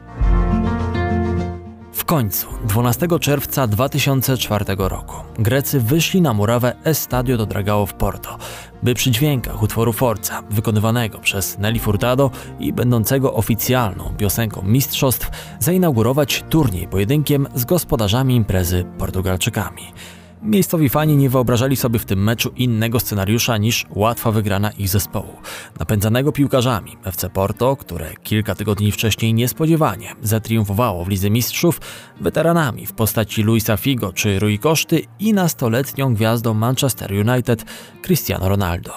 końcu, 2.10 2.46
12 2.64 3.08
czerwca 3.20 3.66
2004 3.66 4.64
roku, 4.78 5.16
Grecy 5.38 5.80
wyszli 5.80 6.22
na 6.22 6.32
murawę 6.32 6.76
Estadio 6.84 7.36
do 7.36 7.46
Dragao 7.46 7.86
w 7.86 7.94
Porto, 7.94 8.38
by 8.82 8.94
przy 8.94 9.10
dźwiękach 9.10 9.62
utworu 9.62 9.92
Forza, 9.92 10.42
wykonywanego 10.50 11.18
przez 11.18 11.58
Nelly 11.58 11.78
Furtado 11.78 12.30
i 12.60 12.72
będącego 12.72 13.34
oficjalną 13.34 14.14
piosenką 14.18 14.62
mistrzostw, 14.62 15.30
zainaugurować 15.58 16.44
turniej 16.48 16.88
pojedynkiem 16.88 17.46
z 17.54 17.64
gospodarzami 17.64 18.36
imprezy 18.36 18.84
Portugalczykami. 18.98 19.82
Miejscowi 20.42 20.88
fani 20.88 21.16
nie 21.16 21.30
wyobrażali 21.30 21.76
sobie 21.76 21.98
w 21.98 22.04
tym 22.04 22.24
meczu 22.24 22.52
innego 22.56 23.00
scenariusza 23.00 23.56
niż 23.56 23.86
łatwa 23.94 24.30
wygrana 24.30 24.70
ich 24.70 24.88
zespołu, 24.88 25.36
napędzanego 25.78 26.32
piłkarzami 26.32 26.96
FC 27.04 27.30
Porto, 27.30 27.76
które 27.76 28.14
kilka 28.22 28.54
tygodni 28.54 28.92
wcześniej 28.92 29.34
niespodziewanie 29.34 30.14
zatriumfowało 30.22 31.04
w 31.04 31.08
Lidze 31.08 31.30
Mistrzów, 31.30 31.80
weteranami 32.20 32.86
w 32.86 32.92
postaci 32.92 33.42
Luisa 33.42 33.76
Figo 33.76 34.12
czy 34.12 34.38
Rui 34.38 34.58
Koszty 34.58 35.02
i 35.18 35.32
nastoletnią 35.32 36.14
gwiazdą 36.14 36.54
Manchester 36.54 37.12
United 37.12 37.64
Cristiano 38.02 38.48
Ronaldo. 38.48 38.92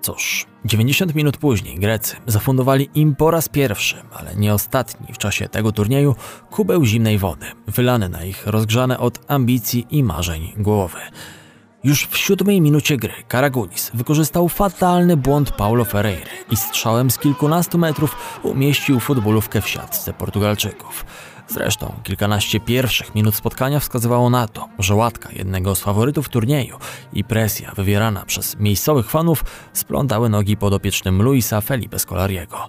Cóż, 0.00 0.46
90 0.66 1.14
minut 1.14 1.36
później 1.36 1.78
Grecy 1.78 2.16
zafundowali 2.26 2.90
im 2.94 3.16
po 3.16 3.30
raz 3.30 3.48
pierwszy, 3.48 3.96
ale 4.12 4.36
nie 4.36 4.54
ostatni 4.54 5.14
w 5.14 5.18
czasie 5.18 5.48
tego 5.48 5.72
turnieju, 5.72 6.14
kubeł 6.50 6.84
zimnej 6.84 7.18
wody, 7.18 7.46
wylany 7.66 8.08
na 8.08 8.24
ich 8.24 8.46
rozgrzane 8.46 8.98
od 8.98 9.20
ambicji 9.28 9.86
i 9.90 10.04
marzeń 10.04 10.52
głowy. 10.56 10.98
Już 11.84 12.06
w 12.06 12.16
siódmej 12.16 12.60
minucie 12.60 12.96
gry 12.96 13.12
Karagunis 13.28 13.90
wykorzystał 13.94 14.48
fatalny 14.48 15.16
błąd 15.16 15.50
Paulo 15.50 15.84
Ferreira 15.84 16.30
i 16.50 16.56
strzałem 16.56 17.10
z 17.10 17.18
kilkunastu 17.18 17.78
metrów 17.78 18.40
umieścił 18.42 19.00
futbolówkę 19.00 19.60
w 19.60 19.68
siatce 19.68 20.12
Portugalczyków. 20.12 21.04
Zresztą 21.48 21.94
kilkanaście 22.02 22.60
pierwszych 22.60 23.14
minut 23.14 23.34
spotkania 23.34 23.80
wskazywało 23.80 24.30
na 24.30 24.48
to, 24.48 24.68
że 24.78 24.94
łatka 24.94 25.28
jednego 25.32 25.74
z 25.74 25.80
faworytów 25.80 26.28
turnieju 26.28 26.78
i 27.12 27.24
presja 27.24 27.72
wywierana 27.76 28.24
przez 28.24 28.58
miejscowych 28.58 29.10
fanów 29.10 29.44
splątały 29.72 30.28
nogi 30.28 30.56
podopiecznym 30.56 31.22
Luisa 31.22 31.60
Felipe 31.60 31.98
Scolariego. 31.98 32.68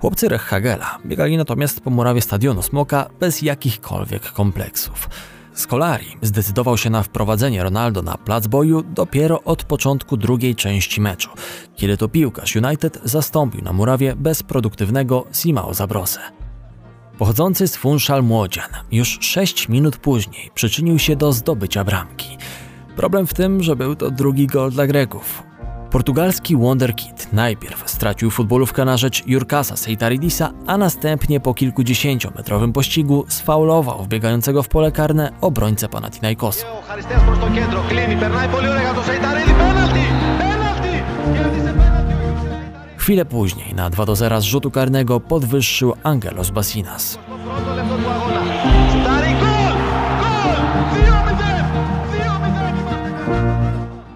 Chłopcy 0.00 0.28
Rechhagela 0.28 0.98
biegali 1.06 1.36
natomiast 1.36 1.80
po 1.80 1.90
murawie 1.90 2.20
stadionu 2.20 2.62
Smoka 2.62 3.10
bez 3.20 3.42
jakichkolwiek 3.42 4.32
kompleksów. 4.32 5.08
Scolari 5.54 6.16
zdecydował 6.22 6.78
się 6.78 6.90
na 6.90 7.02
wprowadzenie 7.02 7.62
Ronaldo 7.62 8.02
na 8.02 8.18
plac 8.18 8.46
boju 8.46 8.82
dopiero 8.82 9.42
od 9.42 9.64
początku 9.64 10.16
drugiej 10.16 10.54
części 10.54 11.00
meczu, 11.00 11.30
kiedy 11.76 11.96
to 11.96 12.08
piłkarz 12.08 12.56
United 12.56 13.00
zastąpił 13.04 13.62
na 13.62 13.72
murawie 13.72 14.16
bezproduktywnego 14.16 15.24
Simao 15.32 15.74
Zabrosę. 15.74 16.41
Pochodzący 17.22 17.68
z 17.68 17.76
Funchal 17.76 18.22
Młodzian 18.22 18.68
już 18.92 19.18
6 19.20 19.68
minut 19.68 19.96
później 19.96 20.50
przyczynił 20.54 20.98
się 20.98 21.16
do 21.16 21.32
zdobycia 21.32 21.84
bramki. 21.84 22.38
Problem 22.96 23.26
w 23.26 23.34
tym, 23.34 23.62
że 23.62 23.76
był 23.76 23.96
to 23.96 24.10
drugi 24.10 24.46
gol 24.46 24.70
dla 24.70 24.86
Greków. 24.86 25.42
Portugalski 25.90 26.56
Wonderkid 26.56 27.32
najpierw 27.32 27.90
stracił 27.90 28.30
futbolówkę 28.30 28.84
na 28.84 28.96
rzecz 28.96 29.26
Jurkasa 29.26 29.76
Seitaridisa, 29.76 30.52
a 30.66 30.78
następnie 30.78 31.40
po 31.40 31.54
kilkudziesięciometrowym 31.54 32.72
pościgu 32.72 33.24
sfaulował 33.28 34.04
wbiegającego 34.04 34.62
w 34.62 34.68
pole 34.68 34.92
karne 34.92 35.32
obrońcę 35.40 35.88
Panathinaikosu. 35.88 36.66
Chwilę 43.02 43.24
później 43.24 43.74
na 43.74 43.90
2 43.90 44.06
do 44.06 44.16
0 44.16 44.40
z 44.40 44.44
rzutu 44.44 44.70
karnego 44.70 45.20
podwyższył 45.20 45.94
Angelos 46.02 46.50
Basinas. 46.50 47.18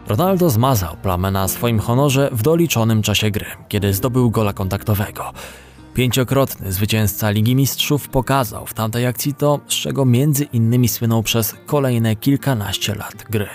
Ronaldo 0.07 0.51
zmazał 0.51 0.97
plamę 1.03 1.31
na 1.31 1.49
swoim 1.49 1.79
honorze 1.79 2.31
w 2.33 2.43
doliczonym 2.43 3.03
czasie 3.03 3.31
gry, 3.31 3.47
kiedy 3.69 3.95
zdobył 3.95 4.31
gola 4.31 4.53
kontaktowego. 4.53 5.33
Pięciokrotny 5.95 6.73
zwycięzca 6.73 7.31
Ligi 7.31 7.55
Mistrzów 7.55 8.09
pokazał 8.09 8.67
w 8.67 8.75
tamtej 8.75 9.07
akcji 9.07 9.35
to, 9.35 9.61
z 9.69 9.75
czego 9.75 10.05
między 10.05 10.45
innymi 10.45 10.89
słynął 10.89 11.23
przez 11.23 11.55
kolejne 11.67 12.17
kilkanaście 12.17 12.95
lat 12.95 13.25
gry. 13.31 13.49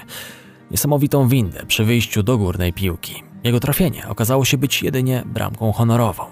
Niesamowitą 0.71 1.27
windę 1.27 1.65
przy 1.67 1.83
wyjściu 1.83 2.23
do 2.23 2.37
górnej 2.37 2.73
piłki. 2.73 3.30
Jego 3.43 3.59
trafienie 3.59 4.07
okazało 4.07 4.45
się 4.45 4.57
być 4.57 4.83
jedynie 4.83 5.23
bramką 5.25 5.71
honorową. 5.71 6.23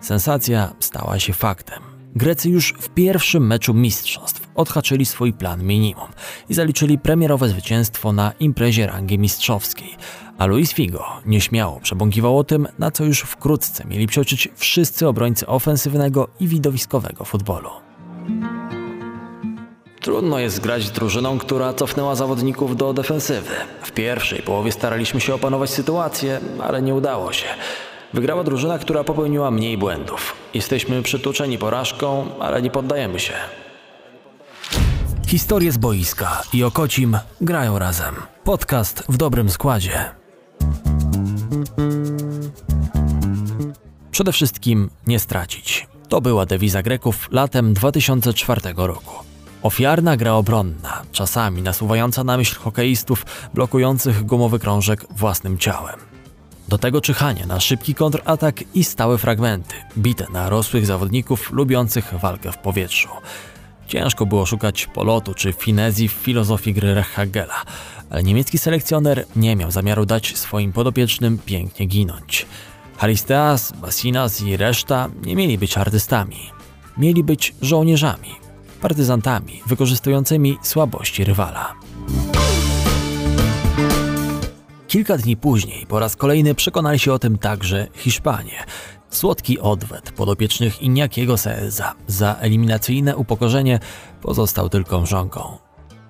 Sensacja 0.00 0.72
stała 0.80 1.18
się 1.18 1.32
faktem. 1.32 1.82
Grecy 2.16 2.50
już 2.50 2.74
w 2.80 2.88
pierwszym 2.88 3.46
meczu 3.46 3.74
mistrzostw 3.74 4.48
odhaczyli 4.54 5.06
swój 5.06 5.32
plan 5.32 5.64
minimum 5.64 6.08
i 6.48 6.54
zaliczyli 6.54 6.98
premierowe 6.98 7.48
zwycięstwo 7.48 8.12
na 8.12 8.32
imprezie 8.40 8.86
rangi 8.86 9.18
mistrzowskiej, 9.18 9.96
a 10.38 10.46
Luis 10.46 10.72
Figo 10.72 11.04
nieśmiało 11.26 11.80
przebąkiwał 11.80 12.38
o 12.38 12.44
tym, 12.44 12.68
na 12.78 12.90
co 12.90 13.04
już 13.04 13.20
wkrótce 13.20 13.84
mieli 13.84 14.06
przeoczyć 14.06 14.48
wszyscy 14.56 15.08
obrońcy 15.08 15.46
ofensywnego 15.46 16.28
i 16.40 16.48
widowiskowego 16.48 17.24
futbolu. 17.24 17.70
Trudno 20.04 20.38
jest 20.38 20.60
grać 20.60 20.82
z 20.82 20.90
drużyną, 20.90 21.38
która 21.38 21.72
cofnęła 21.72 22.14
zawodników 22.14 22.76
do 22.76 22.92
defensywy. 22.92 23.50
W 23.82 23.92
pierwszej 23.92 24.42
połowie 24.42 24.72
staraliśmy 24.72 25.20
się 25.20 25.34
opanować 25.34 25.70
sytuację, 25.70 26.40
ale 26.62 26.82
nie 26.82 26.94
udało 26.94 27.32
się. 27.32 27.46
Wygrała 28.14 28.44
drużyna, 28.44 28.78
która 28.78 29.04
popełniła 29.04 29.50
mniej 29.50 29.78
błędów. 29.78 30.36
Jesteśmy 30.54 31.02
przytłoczeni 31.02 31.58
porażką, 31.58 32.26
ale 32.40 32.62
nie 32.62 32.70
poddajemy 32.70 33.20
się. 33.20 33.32
Historie 35.26 35.72
z 35.72 35.76
boiska 35.76 36.42
i 36.52 36.64
Okocim 36.64 37.18
grają 37.40 37.78
razem. 37.78 38.14
Podcast 38.44 39.04
w 39.08 39.16
dobrym 39.16 39.50
składzie. 39.50 40.10
Przede 44.10 44.32
wszystkim 44.32 44.90
nie 45.06 45.18
stracić. 45.18 45.86
To 46.08 46.20
była 46.20 46.46
dewiza 46.46 46.82
Greków 46.82 47.28
latem 47.30 47.74
2004 47.74 48.60
roku. 48.76 49.33
Ofiarna 49.64 50.16
gra 50.16 50.34
obronna, 50.34 51.02
czasami 51.12 51.62
nasuwająca 51.62 52.24
na 52.24 52.36
myśl 52.36 52.56
hokeistów 52.56 53.26
blokujących 53.54 54.24
gumowy 54.26 54.58
krążek 54.58 55.06
własnym 55.10 55.58
ciałem. 55.58 56.00
Do 56.68 56.78
tego 56.78 57.00
czyhanie 57.00 57.46
na 57.46 57.60
szybki 57.60 57.94
kontratak 57.94 58.60
i 58.74 58.84
stałe 58.84 59.18
fragmenty, 59.18 59.74
bite 59.98 60.26
na 60.32 60.48
rosłych 60.48 60.86
zawodników 60.86 61.52
lubiących 61.52 62.14
walkę 62.20 62.52
w 62.52 62.58
powietrzu. 62.58 63.08
Ciężko 63.86 64.26
było 64.26 64.46
szukać 64.46 64.86
polotu 64.86 65.34
czy 65.34 65.52
finezji 65.52 66.08
w 66.08 66.12
filozofii 66.12 66.74
gry 66.74 66.94
Rechagela, 66.94 67.62
ale 68.10 68.22
niemiecki 68.22 68.58
selekcjoner 68.58 69.24
nie 69.36 69.56
miał 69.56 69.70
zamiaru 69.70 70.06
dać 70.06 70.36
swoim 70.36 70.72
podopiecznym 70.72 71.38
pięknie 71.38 71.86
ginąć. 71.86 72.46
Haristeas, 72.96 73.72
Basinas 73.72 74.42
i 74.42 74.56
reszta 74.56 75.08
nie 75.22 75.36
mieli 75.36 75.58
być 75.58 75.78
artystami. 75.78 76.50
Mieli 76.98 77.24
być 77.24 77.54
żołnierzami, 77.62 78.43
partyzantami 78.84 79.62
wykorzystującymi 79.66 80.58
słabości 80.62 81.24
rywala. 81.24 81.74
Kilka 84.88 85.16
dni 85.16 85.36
później 85.36 85.86
po 85.86 85.98
raz 85.98 86.16
kolejny 86.16 86.54
przekonali 86.54 86.98
się 86.98 87.12
o 87.12 87.18
tym 87.18 87.38
także 87.38 87.86
Hiszpanie. 87.94 88.64
Słodki 89.10 89.60
odwet 89.60 90.12
podopiecznych 90.12 90.82
Iniakiego 90.82 91.36
Seeza 91.36 91.94
za 92.06 92.34
eliminacyjne 92.40 93.16
upokorzenie 93.16 93.80
pozostał 94.22 94.68
tylko 94.68 95.00
mrzonką. 95.00 95.63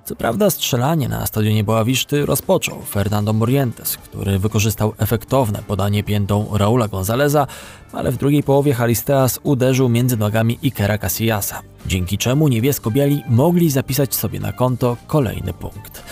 Co 0.05 0.17
prawda 0.17 0.51
strzelanie 0.51 1.09
na 1.09 1.27
stadionie 1.27 1.65
Boawiszty 1.65 2.27
rozpoczął 2.27 2.83
Fernando 2.83 3.33
Morientes, 3.33 3.97
który 3.97 4.39
wykorzystał 4.39 4.93
efektowne 4.99 5.63
podanie 5.67 6.05
piętą 6.05 6.47
Raula 6.53 6.89
Gonzaleza, 6.89 7.47
ale 7.93 8.13
w 8.13 8.17
drugiej 8.17 8.43
połowie 8.43 8.75
Haristeas 8.75 9.41
uderzył 9.43 9.89
między 9.89 10.17
nogami 10.17 10.59
Ikera 10.63 10.99
Casillasa, 10.99 11.63
dzięki 11.87 12.19
czemu 12.19 12.49
niebiesko-biali 12.49 13.23
mogli 13.29 13.71
zapisać 13.71 14.15
sobie 14.15 14.41
na 14.41 14.53
konto 14.53 14.97
kolejny 15.07 15.53
punkt. 15.53 16.03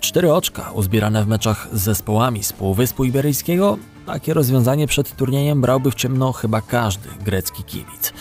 Cztery 0.00 0.32
oczka 0.32 0.70
uzbierane 0.70 1.24
w 1.24 1.28
meczach 1.28 1.68
z 1.72 1.80
zespołami 1.80 2.44
z 2.44 2.52
Półwyspu 2.52 3.04
Iberyjskiego, 3.04 3.78
takie 4.06 4.34
rozwiązanie 4.34 4.86
przed 4.86 5.16
turniejem 5.16 5.60
brałby 5.60 5.90
w 5.90 5.94
ciemno 5.94 6.32
chyba 6.32 6.60
każdy 6.60 7.08
grecki 7.24 7.64
kibic. 7.64 8.12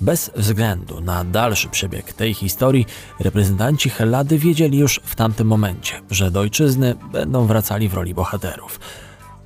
Bez 0.00 0.30
względu 0.36 1.00
na 1.00 1.24
dalszy 1.24 1.68
przebieg 1.68 2.12
tej 2.12 2.34
historii, 2.34 2.86
reprezentanci 3.20 3.90
Hellady 3.90 4.38
wiedzieli 4.38 4.78
już 4.78 5.00
w 5.04 5.14
tamtym 5.14 5.46
momencie, 5.46 6.00
że 6.10 6.30
do 6.30 6.40
ojczyzny 6.40 6.94
będą 7.12 7.46
wracali 7.46 7.88
w 7.88 7.94
roli 7.94 8.14
bohaterów. 8.14 8.80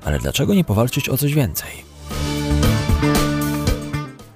Ale 0.05 0.19
dlaczego 0.19 0.55
nie 0.55 0.65
powalczyć 0.65 1.09
o 1.09 1.17
coś 1.17 1.35
więcej? 1.35 1.71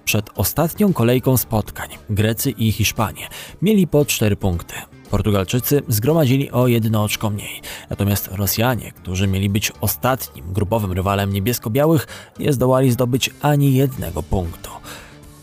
Przed 0.04 0.30
ostatnią 0.34 0.92
kolejką 0.92 1.36
spotkań 1.36 1.88
Grecy 2.10 2.50
i 2.50 2.72
Hiszpanie 2.72 3.28
mieli 3.62 3.86
po 3.86 4.04
cztery 4.04 4.36
punkty. 4.36 4.74
Portugalczycy 5.10 5.82
zgromadzili 5.88 6.50
o 6.50 6.66
jedno 6.66 7.04
oczko 7.04 7.30
mniej, 7.30 7.60
natomiast 7.90 8.28
Rosjanie, 8.32 8.92
którzy 8.92 9.26
mieli 9.26 9.48
być 9.48 9.72
ostatnim 9.80 10.52
grupowym 10.52 10.92
rywalem 10.92 11.32
niebiesko-białych, 11.32 12.06
nie 12.38 12.52
zdołali 12.52 12.90
zdobyć 12.90 13.30
ani 13.40 13.74
jednego 13.74 14.22
punktu. 14.22 14.70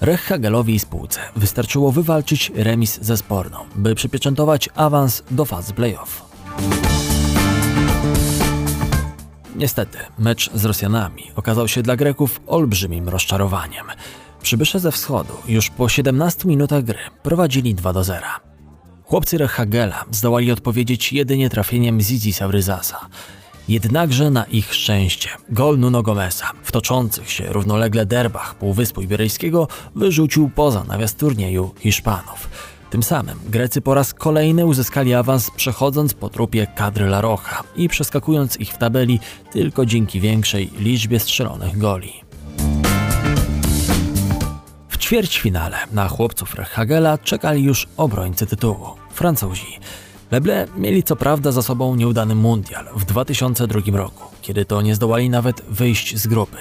Rech 0.01 0.21
Hagelowi 0.21 0.75
i 0.75 0.79
spółce 0.79 1.19
wystarczyło 1.35 1.91
wywalczyć 1.91 2.51
remis 2.55 2.99
ze 3.01 3.17
Sporną, 3.17 3.57
by 3.75 3.95
przypieczętować 3.95 4.69
awans 4.75 5.23
do 5.31 5.45
fazy 5.45 5.73
playoff. 5.73 6.25
Niestety, 9.55 9.97
mecz 10.19 10.51
z 10.53 10.65
Rosjanami 10.65 11.23
okazał 11.35 11.67
się 11.67 11.81
dla 11.81 11.95
Greków 11.95 12.41
olbrzymim 12.47 13.09
rozczarowaniem. 13.09 13.85
Przybysze 14.41 14.79
ze 14.79 14.91
wschodu 14.91 15.33
już 15.47 15.69
po 15.69 15.89
17 15.89 16.47
minutach 16.47 16.83
gry 16.83 16.99
prowadzili 17.23 17.75
2 17.75 17.93
do 17.93 18.03
0. 18.03 18.25
Chłopcy 19.03 19.37
Rechagela 19.37 20.05
zdołali 20.11 20.51
odpowiedzieć 20.51 21.13
jedynie 21.13 21.49
trafieniem 21.49 22.01
Zizi 22.01 22.33
Sauryzasa. 22.33 23.07
Jednakże 23.67 24.29
na 24.29 24.43
ich 24.43 24.73
szczęście 24.73 25.29
gol 25.49 25.79
Nuno 25.79 26.03
Gomeza 26.03 26.45
w 26.63 26.71
toczących 26.71 27.31
się 27.31 27.43
równolegle 27.43 28.05
derbach 28.05 28.55
Półwyspu 28.55 29.01
Iberyjskiego 29.01 29.67
wyrzucił 29.95 30.49
poza 30.55 30.83
nawias 30.83 31.15
turnieju 31.15 31.73
Hiszpanów. 31.79 32.49
Tym 32.89 33.03
samym 33.03 33.39
Grecy 33.49 33.81
po 33.81 33.93
raz 33.93 34.13
kolejny 34.13 34.65
uzyskali 34.65 35.13
awans 35.13 35.51
przechodząc 35.51 36.13
po 36.13 36.29
trupie 36.29 36.67
kadry 36.75 37.05
La 37.05 37.21
Rocha 37.21 37.63
i 37.75 37.89
przeskakując 37.89 38.57
ich 38.57 38.73
w 38.73 38.77
tabeli 38.77 39.19
tylko 39.51 39.85
dzięki 39.85 40.19
większej 40.19 40.71
liczbie 40.79 41.19
strzelonych 41.19 41.77
goli. 41.77 42.13
W 44.89 44.97
ćwierćfinale 44.97 45.77
na 45.91 46.07
chłopców 46.07 46.55
Rechagela 46.55 47.17
czekali 47.17 47.63
już 47.63 47.87
obrońcy 47.97 48.45
tytułu 48.45 48.87
Francuzi. 49.13 49.79
Leble 50.31 50.67
mieli 50.77 51.03
co 51.03 51.15
prawda 51.15 51.51
za 51.51 51.61
sobą 51.61 51.95
nieudany 51.95 52.35
mundial 52.35 52.85
w 52.95 53.05
2002 53.05 53.97
roku, 53.97 54.23
kiedy 54.41 54.65
to 54.65 54.81
nie 54.81 54.95
zdołali 54.95 55.29
nawet 55.29 55.61
wyjść 55.69 56.17
z 56.17 56.27
grupy, 56.27 56.57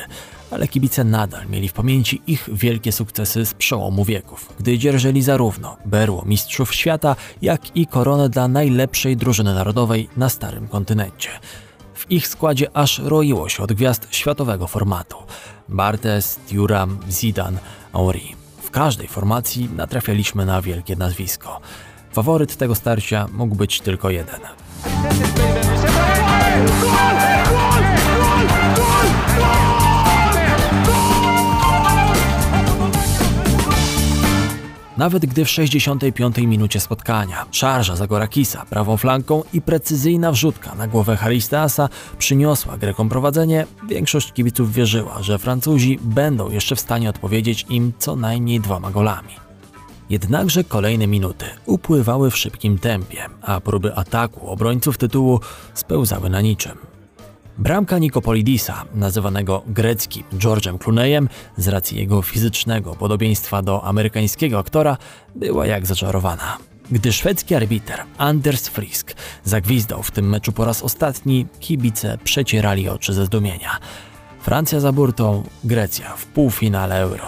ale 0.51 0.69
kibice 0.69 1.05
nadal 1.05 1.49
mieli 1.49 1.69
w 1.69 1.73
pamięci 1.73 2.23
ich 2.27 2.49
wielkie 2.53 2.93
sukcesy 2.93 3.47
z 3.47 3.55
przełomu 3.55 4.05
wieków, 4.05 4.53
gdy 4.59 4.79
dzierżeli 4.79 5.23
zarówno 5.23 5.77
berło 5.85 6.25
mistrzów 6.27 6.75
świata, 6.75 7.17
jak 7.43 7.77
i 7.77 7.87
koronę 7.87 8.29
dla 8.29 8.49
najlepszej 8.49 9.17
drużyny 9.17 9.55
narodowej 9.55 10.09
na 10.17 10.29
starym 10.29 10.69
kontynencie. 10.69 11.29
W 11.95 12.11
ich 12.11 12.29
składzie 12.29 12.77
aż 12.77 12.99
roiło 12.99 13.49
się 13.49 13.63
od 13.63 13.73
gwiazd 13.73 14.07
światowego 14.11 14.67
formatu. 14.67 15.17
Bartes, 15.69 16.41
Thuram, 16.49 16.99
Zidane, 17.11 17.59
Henry. 17.93 18.21
W 18.63 18.71
każdej 18.71 19.09
formacji 19.09 19.69
natrafialiśmy 19.77 20.47
na 20.47 20.63
wielkie 20.63 20.97
nazwisko. 20.97 21.61
Faworyt 22.13 22.57
tego 22.57 22.75
starcia 22.75 23.27
mógł 23.33 23.55
być 23.55 23.81
tylko 23.81 24.11
jeden. 24.11 24.41
Nawet 35.01 35.27
gdy 35.27 35.45
w 35.45 35.51
65 35.51 36.39
minucie 36.39 36.81
spotkania 36.81 37.47
szarża 37.51 37.97
Zagorakisa 37.97 38.65
prawą 38.71 38.97
flanką 38.97 39.43
i 39.53 39.63
precyzyjna 39.63 40.33
wrzutka 40.33 40.75
na 40.75 40.89
głowę 40.89 41.17
Haristeasa 41.17 41.89
przyniosła 42.19 42.79
Grekom 42.79 43.09
prowadzenie, 43.09 43.67
większość 43.89 44.33
kibiców 44.33 44.73
wierzyła, 44.73 45.23
że 45.23 45.39
Francuzi 45.39 45.99
będą 46.03 46.51
jeszcze 46.51 46.77
w 46.77 46.81
stanie 46.81 47.11
odpowiedzieć 47.11 47.67
im 47.69 47.93
co 47.99 48.17
najmniej 48.17 48.61
dwoma 48.61 48.91
golami. 48.91 49.40
Jednakże 50.11 50.65
kolejne 50.65 51.07
minuty 51.07 51.47
upływały 51.67 52.31
w 52.31 52.37
szybkim 52.37 52.79
tempie, 52.79 53.25
a 53.43 53.61
próby 53.61 53.95
ataku 53.95 54.49
obrońców 54.49 54.99
tytułu 54.99 55.41
spełzały 55.75 56.31
na 56.31 56.41
niczym. 56.41 56.79
Bramka 57.59 57.99
Nikopolidisa, 57.99 58.85
nazywanego 58.95 59.63
greckim 59.67 60.25
George'em 60.33 60.79
Clooneyem 60.79 61.29
z 61.57 61.69
racji 61.69 61.99
jego 61.99 62.23
fizycznego 62.23 62.95
podobieństwa 62.95 63.63
do 63.63 63.85
amerykańskiego 63.85 64.59
aktora, 64.59 64.97
była 65.35 65.67
jak 65.67 65.87
zaczarowana. 65.87 66.59
Gdy 66.91 67.13
szwedzki 67.13 67.55
arbiter 67.55 68.01
Anders 68.19 68.69
Frisk 68.69 69.15
zagwizdał 69.45 70.03
w 70.03 70.11
tym 70.11 70.29
meczu 70.29 70.53
po 70.53 70.65
raz 70.65 70.83
ostatni, 70.83 71.47
kibice 71.61 72.19
przecierali 72.25 72.89
oczy 72.89 73.13
ze 73.13 73.27
zdumienia. 73.27 73.79
Francja 74.41 74.81
za 74.81 74.93
burtą, 74.93 75.43
Grecja 75.65 76.17
w 76.17 76.27
półfinale 76.27 77.01
Euro. 77.01 77.25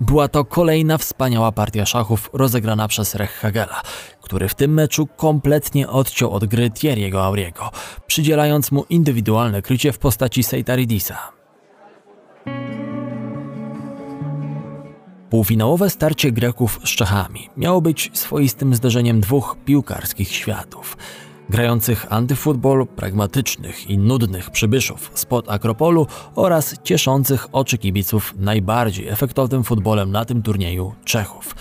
Była 0.00 0.28
to 0.28 0.44
kolejna 0.44 0.98
wspaniała 0.98 1.52
partia 1.52 1.86
szachów 1.86 2.30
rozegrana 2.32 2.88
przez 2.88 3.14
Rech 3.14 3.32
Hagela, 3.32 3.82
który 4.20 4.48
w 4.48 4.54
tym 4.54 4.74
meczu 4.74 5.06
kompletnie 5.06 5.88
odciął 5.88 6.30
od 6.30 6.44
gry 6.44 6.70
Thierry'ego 6.70 7.24
Auriego, 7.24 7.70
przydzielając 8.06 8.72
mu 8.72 8.84
indywidualne 8.90 9.62
krycie 9.62 9.92
w 9.92 9.98
postaci 9.98 10.42
Seitaridisa. 10.42 11.32
Półfinałowe 15.30 15.90
starcie 15.90 16.32
Greków 16.32 16.80
z 16.84 16.88
Czechami 16.88 17.50
miało 17.56 17.80
być 17.80 18.10
swoistym 18.14 18.74
zderzeniem 18.74 19.20
dwóch 19.20 19.56
piłkarskich 19.64 20.32
światów– 20.32 20.96
grających 21.50 22.12
antyfutbol, 22.12 22.86
pragmatycznych 22.86 23.90
i 23.90 23.98
nudnych 23.98 24.50
przybyszów 24.50 25.10
spod 25.14 25.50
Akropolu 25.50 26.06
oraz 26.34 26.74
cieszących 26.82 27.46
oczy 27.52 27.78
kibiców 27.78 28.34
najbardziej 28.38 29.08
efektownym 29.08 29.64
futbolem 29.64 30.12
na 30.12 30.24
tym 30.24 30.42
turnieju 30.42 30.94
Czechów. 31.04 31.54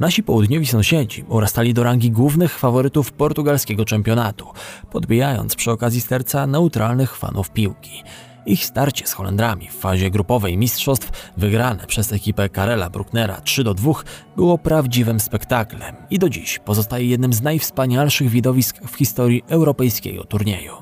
Nasi 0.00 0.22
południowi 0.22 0.66
sąsiedzi 0.66 1.24
urastali 1.28 1.74
do 1.74 1.84
rangi 1.84 2.10
głównych 2.10 2.58
faworytów 2.58 3.12
portugalskiego 3.12 3.84
czempionatu, 3.84 4.46
podbijając 4.90 5.56
przy 5.56 5.70
okazji 5.70 6.00
serca 6.00 6.46
neutralnych 6.46 7.16
fanów 7.16 7.50
piłki. 7.50 8.02
Ich 8.46 8.66
starcie 8.66 9.06
z 9.06 9.12
Holendrami 9.12 9.68
w 9.68 9.74
fazie 9.74 10.10
grupowej 10.10 10.56
mistrzostw, 10.56 11.30
wygrane 11.36 11.86
przez 11.86 12.12
ekipę 12.12 12.48
Karela 12.48 12.90
Brucknera 12.90 13.40
3 13.40 13.64
do 13.64 13.74
2, 13.74 13.92
było 14.36 14.58
prawdziwym 14.58 15.20
spektaklem 15.20 15.96
i 16.10 16.18
do 16.18 16.28
dziś 16.28 16.58
pozostaje 16.58 17.06
jednym 17.06 17.32
z 17.32 17.42
najwspanialszych 17.42 18.28
widowisk 18.28 18.80
w 18.86 18.96
historii 18.96 19.42
europejskiego 19.48 20.24
turnieju. 20.24 20.72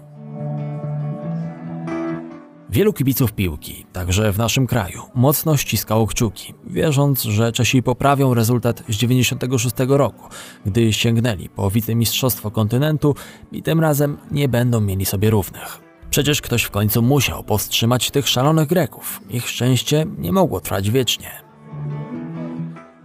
Wielu 2.70 2.92
kibiców 2.92 3.33
piłki, 3.33 3.87
także 3.92 4.33
w 4.33 4.38
naszym 4.38 4.66
kraju, 4.66 5.03
mocno 5.14 5.57
ściskało 5.57 6.07
kciuki, 6.07 6.55
wierząc, 6.66 7.22
że 7.22 7.53
Czesi 7.53 7.83
poprawią 7.83 8.35
rezultat 8.35 8.83
z 8.88 8.96
96 8.96 9.75
roku, 9.88 10.29
gdy 10.66 10.92
sięgnęli 10.92 11.48
po 11.48 11.70
wicemistrzostwo 11.70 12.51
kontynentu 12.51 13.14
i 13.53 13.62
tym 13.62 13.81
razem 13.81 14.18
nie 14.31 14.48
będą 14.48 14.81
mieli 14.81 15.05
sobie 15.05 15.31
równych. 15.31 15.82
Przecież 16.12 16.40
ktoś 16.40 16.62
w 16.62 16.70
końcu 16.70 17.03
musiał 17.03 17.44
powstrzymać 17.44 18.11
tych 18.11 18.29
szalonych 18.29 18.68
Greków. 18.68 19.20
Ich 19.31 19.48
szczęście 19.48 20.07
nie 20.18 20.33
mogło 20.33 20.61
trwać 20.61 20.90
wiecznie. 20.90 21.31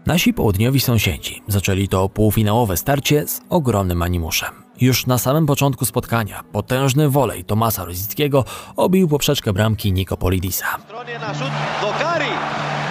Nasi 0.05 0.33
południowi 0.33 0.79
sąsiedzi 0.79 1.43
zaczęli 1.47 1.87
to 1.87 2.09
półfinałowe 2.09 2.77
starcie 2.77 3.27
z 3.27 3.41
ogromnym 3.49 4.01
animuszem. 4.01 4.49
Już 4.81 5.05
na 5.05 5.17
samym 5.17 5.45
początku 5.45 5.85
spotkania 5.85 6.43
potężny 6.51 7.09
wolej 7.09 7.45
Tomasa 7.45 7.85
Rozickiego 7.85 8.45
obił 8.75 9.07
poprzeczkę 9.07 9.53
bramki 9.53 9.93
Nikopolidisa. 9.93 10.67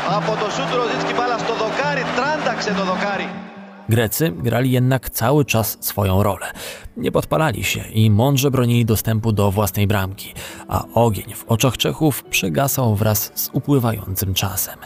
A 0.08 0.20
po 0.20 0.36
to 0.36 0.50
szut 0.50 0.74
Rozicki 0.74 1.14
Dokari, 1.58 2.02
Trandakse 2.16 2.74
do 2.74 2.86
Dokari. 2.86 3.55
Grecy 3.88 4.30
grali 4.30 4.70
jednak 4.70 5.10
cały 5.10 5.44
czas 5.44 5.78
swoją 5.80 6.22
rolę. 6.22 6.46
Nie 6.96 7.12
podpalali 7.12 7.64
się 7.64 7.80
i 7.80 8.10
mądrze 8.10 8.50
bronili 8.50 8.84
dostępu 8.84 9.32
do 9.32 9.50
własnej 9.50 9.86
bramki, 9.86 10.34
a 10.68 10.84
ogień 10.94 11.34
w 11.34 11.44
oczach 11.44 11.76
Czechów 11.76 12.24
przygasał 12.24 12.94
wraz 12.94 13.32
z 13.34 13.50
upływającym 13.52 14.34
czasem. 14.34 14.78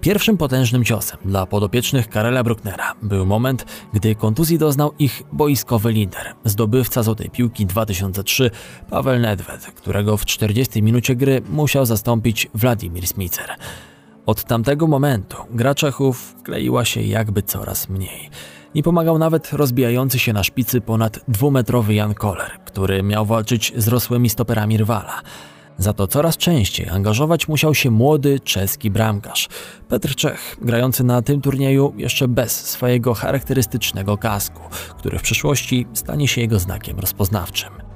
Pierwszym 0.00 0.36
potężnym 0.36 0.84
ciosem 0.84 1.18
dla 1.24 1.46
podopiecznych 1.46 2.08
Karela 2.08 2.42
Brucknera 2.42 2.94
był 3.02 3.26
moment, 3.26 3.64
gdy 3.92 4.14
kontuzji 4.14 4.58
doznał 4.58 4.92
ich 4.98 5.22
boiskowy 5.32 5.92
lider, 5.92 6.34
zdobywca 6.44 7.02
Złotej 7.02 7.30
Piłki 7.30 7.66
2003 7.66 8.50
Paweł 8.90 9.18
Nedved, 9.18 9.66
którego 9.66 10.16
w 10.16 10.24
40 10.24 10.82
minucie 10.82 11.16
gry 11.16 11.42
musiał 11.50 11.86
zastąpić 11.86 12.48
Władimir 12.54 13.06
Smicer. 13.06 13.56
Od 14.28 14.44
tamtego 14.44 14.86
momentu 14.86 15.36
gra 15.50 15.74
Czechów 15.74 16.34
kleiła 16.42 16.84
się 16.84 17.02
jakby 17.02 17.42
coraz 17.42 17.88
mniej. 17.88 18.30
Nie 18.74 18.82
pomagał 18.82 19.18
nawet 19.18 19.52
rozbijający 19.52 20.18
się 20.18 20.32
na 20.32 20.44
szpicy 20.44 20.80
ponad 20.80 21.20
dwumetrowy 21.28 21.94
Jan 21.94 22.14
Koller, 22.14 22.50
który 22.64 23.02
miał 23.02 23.26
walczyć 23.26 23.72
z 23.76 23.88
rosłymi 23.88 24.30
stoperami 24.30 24.76
rywala. 24.76 25.22
Za 25.78 25.92
to 25.92 26.06
coraz 26.06 26.36
częściej 26.36 26.88
angażować 26.88 27.48
musiał 27.48 27.74
się 27.74 27.90
młody 27.90 28.40
czeski 28.40 28.90
bramkarz. 28.90 29.48
Petr 29.88 30.14
Czech, 30.14 30.56
grający 30.62 31.04
na 31.04 31.22
tym 31.22 31.40
turnieju 31.40 31.94
jeszcze 31.96 32.28
bez 32.28 32.64
swojego 32.64 33.14
charakterystycznego 33.14 34.16
kasku, 34.16 34.60
który 34.98 35.18
w 35.18 35.22
przyszłości 35.22 35.86
stanie 35.94 36.28
się 36.28 36.40
jego 36.40 36.58
znakiem 36.58 36.98
rozpoznawczym. 36.98 37.87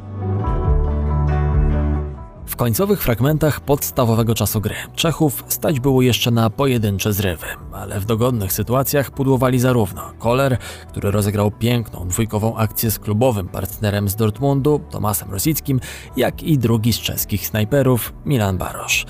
W 2.52 2.56
końcowych 2.56 3.02
fragmentach 3.02 3.60
podstawowego 3.60 4.34
czasu 4.34 4.60
gry 4.60 4.74
Czechów 4.94 5.44
stać 5.48 5.80
było 5.80 6.02
jeszcze 6.02 6.30
na 6.30 6.50
pojedyncze 6.50 7.12
zrywy, 7.12 7.46
ale 7.72 8.00
w 8.00 8.04
dogodnych 8.04 8.52
sytuacjach 8.52 9.10
pudłowali 9.10 9.60
zarówno 9.60 10.02
Koller, 10.18 10.58
który 10.88 11.10
rozegrał 11.10 11.50
piękną 11.50 12.08
dwójkową 12.08 12.56
akcję 12.56 12.90
z 12.90 12.98
klubowym 12.98 13.48
partnerem 13.48 14.08
z 14.08 14.16
Dortmundu, 14.16 14.80
Tomasem 14.90 15.30
Rosickim, 15.30 15.80
jak 16.16 16.42
i 16.42 16.58
drugi 16.58 16.92
z 16.92 17.00
czeskich 17.00 17.46
snajperów, 17.46 18.12
Milan 18.24 18.58
Barosz. 18.58 19.06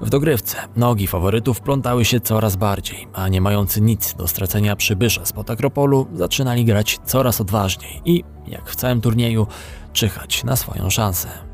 W 0.00 0.10
dogrywce 0.10 0.56
nogi 0.76 1.06
faworytów 1.06 1.60
plątały 1.60 2.04
się 2.04 2.20
coraz 2.20 2.56
bardziej, 2.56 3.08
a 3.12 3.28
nie 3.28 3.40
mający 3.40 3.80
nic 3.80 4.14
do 4.14 4.28
stracenia 4.28 4.76
przybysze 4.76 5.26
spod 5.26 5.50
Akropolu 5.50 6.06
zaczynali 6.14 6.64
grać 6.64 7.00
coraz 7.04 7.40
odważniej 7.40 8.02
i, 8.04 8.24
jak 8.46 8.70
w 8.70 8.76
całym 8.76 9.00
turnieju, 9.00 9.46
czyhać 9.92 10.44
na 10.44 10.56
swoją 10.56 10.90
szansę. 10.90 11.53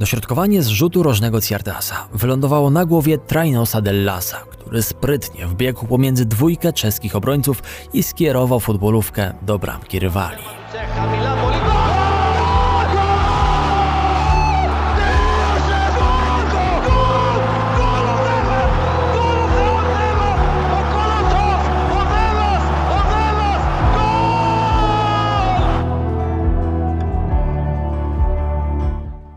Dośrodkowanie 0.00 0.62
z 0.62 0.68
rzutu 0.68 1.02
rożnego 1.02 1.40
Ciartasa 1.40 2.08
wylądowało 2.12 2.70
na 2.70 2.84
głowie 2.84 3.18
Trainosa 3.18 3.80
Dellasa, 3.80 4.36
który 4.36 4.82
sprytnie 4.82 5.46
wbiegł 5.46 5.86
pomiędzy 5.86 6.24
dwójkę 6.24 6.72
czeskich 6.72 7.16
obrońców 7.16 7.62
i 7.92 8.02
skierował 8.02 8.60
futbolówkę 8.60 9.34
do 9.42 9.58
bramki 9.58 9.98
rywali. 9.98 10.42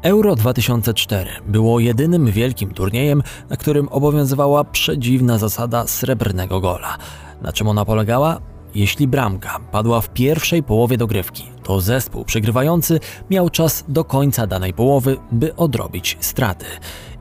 Euro 0.03 0.35
2004 0.35 1.29
było 1.47 1.79
jedynym 1.79 2.31
wielkim 2.31 2.73
turniejem, 2.73 3.23
na 3.49 3.57
którym 3.57 3.87
obowiązywała 3.89 4.63
przedziwna 4.63 5.37
zasada 5.37 5.87
srebrnego 5.87 6.59
gola. 6.59 6.97
Na 7.41 7.53
czym 7.53 7.67
ona 7.67 7.85
polegała? 7.85 8.41
Jeśli 8.75 9.07
bramka 9.07 9.59
padła 9.71 10.01
w 10.01 10.09
pierwszej 10.09 10.63
połowie 10.63 10.97
dogrywki, 10.97 11.43
to 11.63 11.81
zespół 11.81 12.25
przegrywający 12.25 12.99
miał 13.29 13.49
czas 13.49 13.85
do 13.87 14.03
końca 14.03 14.47
danej 14.47 14.73
połowy, 14.73 15.17
by 15.31 15.55
odrobić 15.55 16.17
straty. 16.19 16.65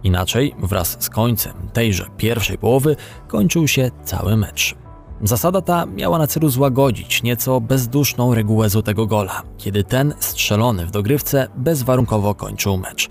Inaczej, 0.04 0.54
wraz 0.58 0.96
z 1.00 1.10
końcem 1.10 1.52
tejże 1.72 2.06
pierwszej 2.16 2.58
połowy, 2.58 2.96
kończył 3.28 3.68
się 3.68 3.90
cały 4.04 4.36
mecz. 4.36 4.81
Zasada 5.22 5.60
ta 5.60 5.86
miała 5.86 6.18
na 6.18 6.26
celu 6.26 6.48
złagodzić 6.48 7.22
nieco 7.22 7.60
bezduszną 7.60 8.34
regułę 8.34 8.68
złotego 8.68 9.06
gola, 9.06 9.42
kiedy 9.58 9.84
ten 9.84 10.14
strzelony 10.20 10.86
w 10.86 10.90
dogrywce 10.90 11.48
bezwarunkowo 11.56 12.34
kończył 12.34 12.78
mecz. 12.78 13.08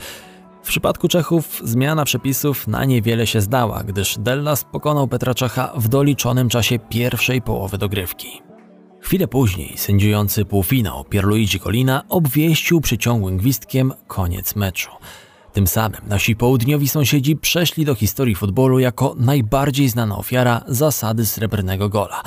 W 0.64 0.68
przypadku 0.68 1.08
Czechów 1.08 1.62
zmiana 1.64 2.06
przepisów 2.06 2.68
na 2.68 2.86
niewiele 2.86 3.28
się 3.28 3.42
zdała, 3.42 3.84
gdyż 3.84 4.18
Dellas 4.20 4.64
pokonał 4.64 5.08
Petra 5.08 5.34
Czecha 5.34 5.74
w 5.76 5.88
doliczonym 5.88 6.50
czasie 6.50 6.80
pierwszej 6.80 7.42
połowy 7.42 7.78
dogrywki. 7.78 8.42
Chwilę 9.02 9.28
później 9.28 9.78
sędziujący 9.78 10.46
półfinał 10.46 11.04
Pierluigi 11.04 11.60
Colina 11.60 12.04
obwieścił 12.10 12.82
przyciągłym 12.82 13.38
gwizdkiem 13.38 13.94
koniec 14.08 14.56
meczu. 14.56 14.90
Tym 15.54 15.68
samym 15.68 16.02
nasi 16.08 16.36
południowi 16.36 16.88
sąsiedzi 16.88 17.36
przeszli 17.36 17.86
do 17.86 17.96
historii 17.96 18.36
futbolu 18.36 18.80
jako 18.80 19.16
najbardziej 19.18 19.90
znana 19.90 20.18
ofiara 20.18 20.62
zasady 20.68 21.26
srebrnego 21.26 21.90
gola, 21.90 22.22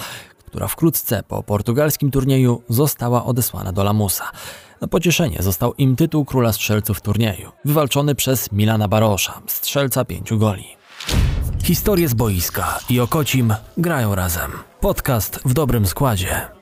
która 0.47 0.69
wkrótce 0.69 1.23
po 1.23 1.43
portugalskim 1.43 2.11
turnieju 2.11 2.63
została 2.69 3.25
odesłana 3.25 3.73
do 3.73 3.85
Lamusa. 3.85 4.31
Na 4.81 4.89
pocieszenie 4.89 5.43
został 5.43 5.75
im 5.75 5.97
tytuł 5.97 6.25
króla 6.25 6.53
strzelców 6.53 7.01
turnieju, 7.01 7.53
wywalczony 7.65 8.15
przez 8.15 8.53
Milana 8.53 8.89
Barosza, 8.89 9.43
strzelca 9.47 10.05
pięciu 10.05 10.39
goli. 10.39 10.67
Historie 11.65 12.09
z 12.09 12.15
boiska 12.15 12.79
i 12.91 13.01
Okocim 13.01 13.55
grają 13.79 14.15
razem. 14.15 14.53
Podcast 14.81 15.41
w 15.45 15.53
dobrym 15.53 15.87
składzie. 15.87 16.54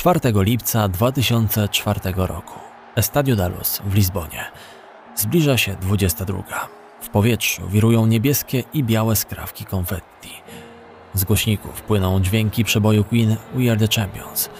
4 0.00 0.20
lipca 0.34 0.88
2004 0.88 2.00
roku. 2.16 2.58
Estadio 2.96 3.36
Dalus 3.36 3.80
w 3.84 3.94
Lizbonie. 3.94 4.44
Zbliża 5.16 5.56
się 5.56 5.76
22. 5.80 6.68
W 7.00 7.08
powietrzu 7.08 7.68
wirują 7.68 8.06
niebieskie 8.06 8.62
i 8.74 8.84
białe 8.84 9.16
skrawki 9.16 9.64
konfetti. 9.64 10.30
Z 11.14 11.24
głośników 11.24 11.82
płyną 11.82 12.20
dźwięki 12.20 12.64
przeboju 12.64 13.04
Queen 13.04 13.36
We 13.54 13.70
Are 13.70 13.88
The 13.88 14.00
Champions. 14.00 14.50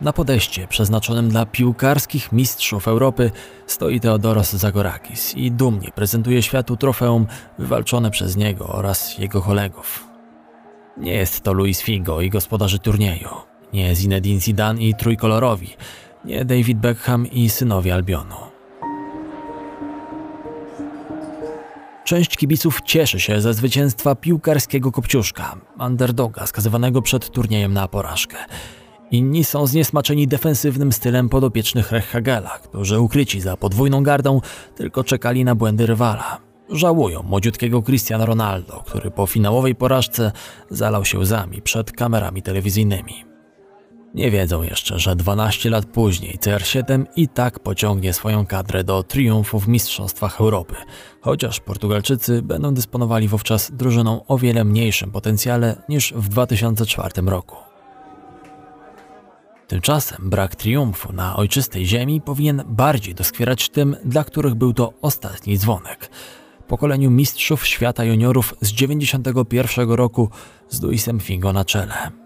Na 0.00 0.12
podejście 0.12 0.68
przeznaczonym 0.68 1.28
dla 1.28 1.46
piłkarskich 1.46 2.32
mistrzów 2.32 2.88
Europy 2.88 3.30
stoi 3.66 4.00
Theodoros 4.00 4.52
Zagorakis 4.52 5.34
i 5.34 5.52
dumnie 5.52 5.88
prezentuje 5.94 6.42
światu 6.42 6.76
trofeum 6.76 7.26
wywalczone 7.58 8.10
przez 8.10 8.36
niego 8.36 8.66
oraz 8.68 9.18
jego 9.18 9.42
kolegów. 9.42 10.06
Nie 10.96 11.12
jest 11.12 11.40
to 11.40 11.52
Luis 11.52 11.82
Figo 11.82 12.20
i 12.20 12.30
gospodarzy 12.30 12.78
turnieju. 12.78 13.49
Nie 13.72 13.94
Zinedine 13.94 14.40
Zidane 14.40 14.82
i 14.82 14.94
trójkolorowi. 14.94 15.68
Nie 16.24 16.44
David 16.44 16.78
Beckham 16.78 17.26
i 17.30 17.50
synowie 17.50 17.94
Albionu. 17.94 18.36
Część 22.04 22.36
kibiców 22.36 22.80
cieszy 22.84 23.20
się 23.20 23.40
ze 23.40 23.54
zwycięstwa 23.54 24.14
piłkarskiego 24.14 24.92
kopciuszka, 24.92 25.56
underdoga 25.80 26.46
skazywanego 26.46 27.02
przed 27.02 27.30
turniejem 27.30 27.72
na 27.72 27.88
porażkę. 27.88 28.36
Inni 29.10 29.44
są 29.44 29.66
zniesmaczeni 29.66 30.28
defensywnym 30.28 30.92
stylem 30.92 31.28
podopiecznych 31.28 31.92
Rechhagela, 31.92 32.58
którzy 32.58 33.00
ukryci 33.00 33.40
za 33.40 33.56
podwójną 33.56 34.02
gardą 34.02 34.40
tylko 34.76 35.04
czekali 35.04 35.44
na 35.44 35.54
błędy 35.54 35.86
rywala. 35.86 36.38
Żałują 36.68 37.22
młodziutkiego 37.22 37.82
Cristiano 37.82 38.26
Ronaldo, 38.26 38.82
który 38.86 39.10
po 39.10 39.26
finałowej 39.26 39.74
porażce 39.74 40.32
zalał 40.70 41.04
się 41.04 41.18
łzami 41.18 41.62
przed 41.62 41.92
kamerami 41.92 42.42
telewizyjnymi. 42.42 43.29
Nie 44.14 44.30
wiedzą 44.30 44.62
jeszcze, 44.62 44.98
że 44.98 45.16
12 45.16 45.70
lat 45.70 45.86
później 45.86 46.38
CR7 46.38 47.04
i 47.16 47.28
tak 47.28 47.58
pociągnie 47.58 48.12
swoją 48.12 48.46
kadrę 48.46 48.84
do 48.84 49.02
triumfu 49.02 49.60
w 49.60 49.68
Mistrzostwach 49.68 50.40
Europy, 50.40 50.74
chociaż 51.20 51.60
Portugalczycy 51.60 52.42
będą 52.42 52.74
dysponowali 52.74 53.28
wówczas 53.28 53.70
drużyną 53.72 54.26
o 54.26 54.38
wiele 54.38 54.64
mniejszym 54.64 55.10
potencjale 55.10 55.82
niż 55.88 56.12
w 56.16 56.28
2004 56.28 57.22
roku. 57.26 57.56
Tymczasem 59.66 60.30
brak 60.30 60.56
triumfu 60.56 61.12
na 61.12 61.36
ojczystej 61.36 61.86
ziemi 61.86 62.20
powinien 62.20 62.62
bardziej 62.66 63.14
doskwierać 63.14 63.68
tym, 63.68 63.96
dla 64.04 64.24
których 64.24 64.54
był 64.54 64.72
to 64.72 64.92
ostatni 65.02 65.58
dzwonek. 65.58 66.10
Pokoleniu 66.68 67.10
mistrzów 67.10 67.66
świata 67.66 68.04
juniorów 68.04 68.54
z 68.60 68.72
91 68.72 69.90
roku 69.90 70.30
z 70.68 70.82
Luisem 70.82 71.20
Figo 71.20 71.52
na 71.52 71.64
czele. 71.64 72.19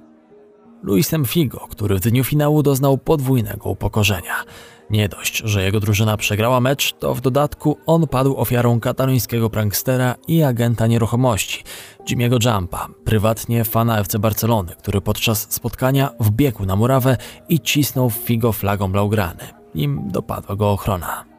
Luisem 0.85 1.25
Figo, 1.25 1.67
który 1.71 1.97
w 1.97 2.01
dniu 2.01 2.25
finału 2.25 2.63
doznał 2.63 2.99
podwójnego 2.99 3.71
upokorzenia. 3.71 4.45
Nie 4.91 5.09
dość, 5.09 5.43
że 5.45 5.63
jego 5.63 5.81
drużyna 5.81 6.17
przegrała 6.17 6.61
mecz, 6.61 6.93
to 6.93 7.15
w 7.15 7.21
dodatku 7.21 7.79
on 7.87 8.07
padł 8.07 8.37
ofiarą 8.37 8.81
katalońskiego 8.81 9.51
prankstera 9.51 10.15
i 10.29 10.43
agenta 10.43 10.87
nieruchomości, 10.87 11.65
Jimmy'ego 12.09 12.55
Jumpa, 12.55 12.89
prywatnie 13.05 13.65
fana 13.65 13.99
FC 13.99 14.19
Barcelony, 14.19 14.73
który 14.79 15.01
podczas 15.01 15.53
spotkania 15.53 16.11
wbiegł 16.21 16.67
na 16.67 16.77
murawę 16.77 17.17
i 17.49 17.61
cisnął 17.61 18.11
w 18.11 18.15
Figo 18.15 18.53
flagą 18.53 18.93
Blaugrany. 18.93 19.45
Nim 19.75 20.11
dopadła 20.11 20.57
go 20.57 20.73
ochrona. 20.73 21.34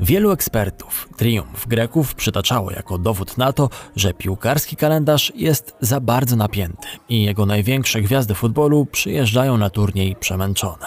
Wielu 0.00 0.30
ekspertów 0.30 1.08
triumf 1.16 1.66
Greków 1.66 2.14
przytaczało 2.14 2.70
jako 2.70 2.98
dowód 2.98 3.38
na 3.38 3.52
to, 3.52 3.70
że 3.96 4.14
piłkarski 4.14 4.76
kalendarz 4.76 5.32
jest 5.36 5.76
za 5.80 6.00
bardzo 6.00 6.36
napięty 6.36 6.88
i 7.08 7.22
jego 7.22 7.46
największe 7.46 8.00
gwiazdy 8.00 8.34
futbolu 8.34 8.86
przyjeżdżają 8.86 9.56
na 9.56 9.70
turniej 9.70 10.16
przemęczone. 10.16 10.86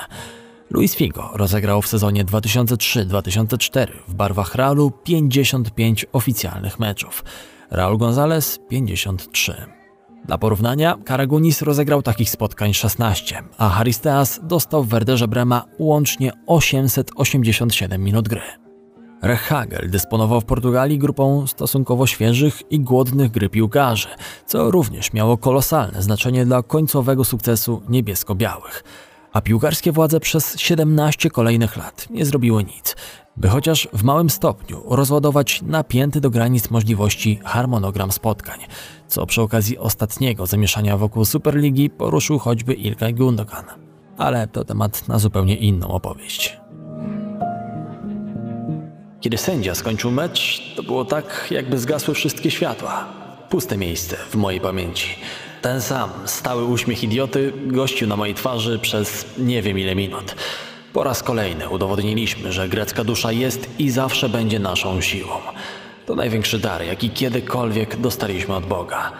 Luis 0.69 0.95
Figo 0.95 1.29
rozegrał 1.33 1.81
w 1.81 1.87
sezonie 1.87 2.25
2003-2004 2.25 3.87
w 4.07 4.13
barwach 4.13 4.55
Realu 4.55 4.91
55 5.03 6.05
oficjalnych 6.13 6.79
meczów, 6.79 7.23
Raul 7.71 7.97
González 7.97 8.59
53. 8.69 9.55
Dla 10.25 10.37
porównania, 10.37 10.97
Karagunis 11.05 11.61
rozegrał 11.61 12.01
takich 12.01 12.29
spotkań 12.29 12.73
16, 12.73 13.43
a 13.57 13.69
Haristeas 13.69 14.39
dostał 14.43 14.83
w 14.83 14.89
Werderze 14.89 15.27
Brema 15.27 15.65
łącznie 15.79 16.31
887 16.47 18.03
minut 18.03 18.27
gry. 18.27 18.66
Rechagel 19.21 19.89
dysponował 19.89 20.41
w 20.41 20.45
Portugalii 20.45 20.99
grupą 20.99 21.47
stosunkowo 21.47 22.07
świeżych 22.07 22.71
i 22.71 22.79
głodnych 22.79 23.31
gry 23.31 23.49
piłkarzy, 23.49 24.07
co 24.45 24.71
również 24.71 25.13
miało 25.13 25.37
kolosalne 25.37 26.01
znaczenie 26.01 26.45
dla 26.45 26.63
końcowego 26.63 27.25
sukcesu 27.25 27.81
niebiesko-białych. 27.89 28.83
A 29.33 29.41
piłkarskie 29.41 29.91
władze 29.91 30.19
przez 30.19 30.59
17 30.59 31.29
kolejnych 31.29 31.77
lat 31.77 32.07
nie 32.09 32.25
zrobiły 32.25 32.63
nic, 32.63 32.95
by 33.37 33.47
chociaż 33.47 33.87
w 33.93 34.03
małym 34.03 34.29
stopniu 34.29 34.83
rozładować 34.85 35.61
napięty 35.61 36.21
do 36.21 36.29
granic 36.29 36.69
możliwości 36.69 37.39
harmonogram 37.43 38.11
spotkań, 38.11 38.59
co 39.07 39.25
przy 39.25 39.41
okazji 39.41 39.77
ostatniego 39.77 40.45
zamieszania 40.45 40.97
wokół 40.97 41.25
Superligi 41.25 41.89
poruszył 41.89 42.39
choćby 42.39 42.73
Ilkay 42.73 43.13
Gundogan. 43.13 43.65
Ale 44.17 44.47
to 44.47 44.65
temat 44.65 45.07
na 45.07 45.19
zupełnie 45.19 45.55
inną 45.55 45.87
opowieść. 45.87 46.57
Kiedy 49.21 49.37
sędzia 49.37 49.75
skończył 49.75 50.11
mecz, 50.11 50.61
to 50.75 50.83
było 50.83 51.05
tak, 51.05 51.47
jakby 51.51 51.77
zgasły 51.77 52.13
wszystkie 52.13 52.51
światła. 52.51 53.05
Puste 53.49 53.77
miejsce 53.77 54.17
w 54.29 54.35
mojej 54.35 54.61
pamięci. 54.61 55.15
Ten 55.61 55.81
sam 55.81 56.09
stały 56.25 56.65
uśmiech 56.65 57.03
idioty 57.03 57.53
gościł 57.65 58.07
na 58.07 58.15
mojej 58.15 58.35
twarzy 58.35 58.79
przez 58.79 59.25
nie 59.37 59.61
wiem 59.61 59.79
ile 59.79 59.95
minut. 59.95 60.35
Po 60.93 61.03
raz 61.03 61.23
kolejny 61.23 61.69
udowodniliśmy, 61.69 62.51
że 62.51 62.69
grecka 62.69 63.03
dusza 63.03 63.31
jest 63.31 63.69
i 63.79 63.89
zawsze 63.89 64.29
będzie 64.29 64.59
naszą 64.59 65.01
siłą. 65.01 65.35
To 66.05 66.15
największy 66.15 66.59
dar, 66.59 66.83
jaki 66.83 67.09
kiedykolwiek 67.09 67.97
dostaliśmy 68.01 68.55
od 68.55 68.65
Boga. 68.65 69.11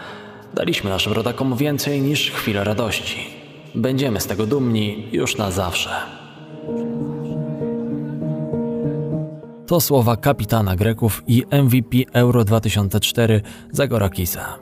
Daliśmy 0.54 0.90
naszym 0.90 1.12
rodakom 1.12 1.56
więcej 1.56 2.00
niż 2.00 2.30
chwilę 2.30 2.64
radości. 2.64 3.26
Będziemy 3.74 4.20
z 4.20 4.26
tego 4.26 4.46
dumni 4.46 5.08
już 5.12 5.36
na 5.36 5.50
zawsze. 5.50 6.17
To 9.68 9.80
słowa 9.80 10.16
kapitana 10.16 10.76
Greków 10.76 11.22
i 11.26 11.44
MVP 11.62 11.96
Euro 12.12 12.44
2004 12.44 13.40
Zagorakisa. 13.72 14.58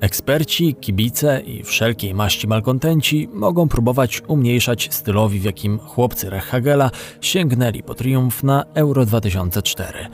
Eksperci, 0.00 0.74
kibice 0.74 1.40
i 1.40 1.62
wszelkiej 1.62 2.14
maści 2.14 2.48
malkontenci 2.48 3.28
mogą 3.32 3.68
próbować 3.68 4.22
umniejszać 4.28 4.88
stylowi, 4.94 5.40
w 5.40 5.44
jakim 5.44 5.78
chłopcy 5.78 6.30
Rechhagela 6.30 6.90
sięgnęli 7.20 7.82
po 7.82 7.94
triumf 7.94 8.42
na 8.42 8.64
Euro 8.74 9.06
2004. 9.06 10.08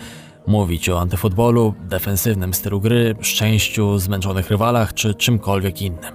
Mówić 0.46 0.88
o 0.88 1.00
antyfutbolu, 1.00 1.74
defensywnym 1.88 2.54
stylu 2.54 2.80
gry, 2.80 3.14
szczęściu, 3.20 3.98
zmęczonych 3.98 4.50
rywalach 4.50 4.94
czy 4.94 5.14
czymkolwiek 5.14 5.82
innym. 5.82 6.14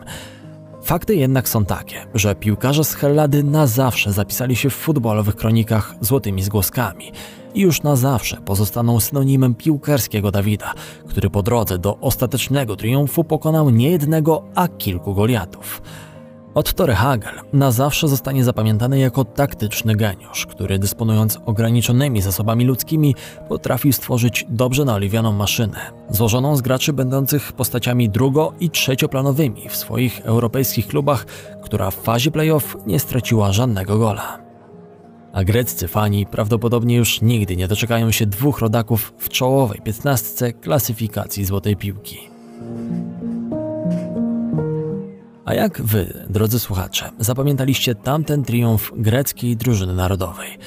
Fakty 0.83 1.15
jednak 1.15 1.49
są 1.49 1.65
takie, 1.65 2.05
że 2.13 2.35
piłkarze 2.35 2.83
z 2.83 2.95
Hellady 2.95 3.43
na 3.43 3.67
zawsze 3.67 4.11
zapisali 4.13 4.55
się 4.55 4.69
w 4.69 4.75
futbolowych 4.75 5.35
kronikach 5.35 5.95
złotymi 6.01 6.43
zgłoskami 6.43 7.11
już 7.55 7.83
na 7.83 7.95
zawsze 7.95 8.37
pozostaną 8.37 8.99
synonimem 8.99 9.55
piłkarskiego 9.55 10.31
Dawida, 10.31 10.73
który 11.07 11.29
po 11.29 11.43
drodze 11.43 11.77
do 11.77 11.97
ostatecznego 11.97 12.75
triumfu 12.75 13.23
pokonał 13.23 13.69
nie 13.69 13.91
jednego, 13.91 14.43
a 14.55 14.67
kilku 14.67 15.13
Goliatów. 15.15 15.81
Otto 16.53 16.95
Hagel 16.95 17.33
na 17.53 17.71
zawsze 17.71 18.07
zostanie 18.07 18.43
zapamiętany 18.43 18.99
jako 18.99 19.25
taktyczny 19.25 19.95
geniusz, 19.95 20.45
który 20.45 20.79
dysponując 20.79 21.39
ograniczonymi 21.45 22.21
zasobami 22.21 22.65
ludzkimi 22.65 23.15
potrafił 23.49 23.93
stworzyć 23.93 24.45
dobrze 24.49 24.85
naoliwioną 24.85 25.31
maszynę, 25.31 25.91
złożoną 26.09 26.55
z 26.55 26.61
graczy 26.61 26.93
będących 26.93 27.53
postaciami 27.53 28.09
drugo- 28.09 28.53
i 28.59 28.69
trzecioplanowymi 28.69 29.69
w 29.69 29.75
swoich 29.75 30.21
europejskich 30.23 30.87
klubach, 30.87 31.25
która 31.63 31.91
w 31.91 31.95
fazie 31.95 32.31
playoff 32.31 32.77
nie 32.87 32.99
straciła 32.99 33.51
żadnego 33.51 33.97
gola. 33.97 34.40
A 35.33 35.43
greccy 35.43 35.87
fani 35.87 36.25
prawdopodobnie 36.25 36.95
już 36.95 37.21
nigdy 37.21 37.55
nie 37.55 37.67
doczekają 37.67 38.11
się 38.11 38.25
dwóch 38.25 38.59
rodaków 38.59 39.13
w 39.17 39.29
czołowej 39.29 39.81
piętnastce 39.81 40.53
klasyfikacji 40.53 41.45
złotej 41.45 41.75
piłki. 41.75 42.19
A 45.45 45.53
jak 45.53 45.81
wy, 45.81 46.25
drodzy 46.29 46.59
słuchacze, 46.59 47.11
zapamiętaliście 47.19 47.95
tamten 47.95 48.43
triumf 48.43 48.91
greckiej 48.95 49.57
drużyny 49.57 49.93
narodowej? 49.93 50.57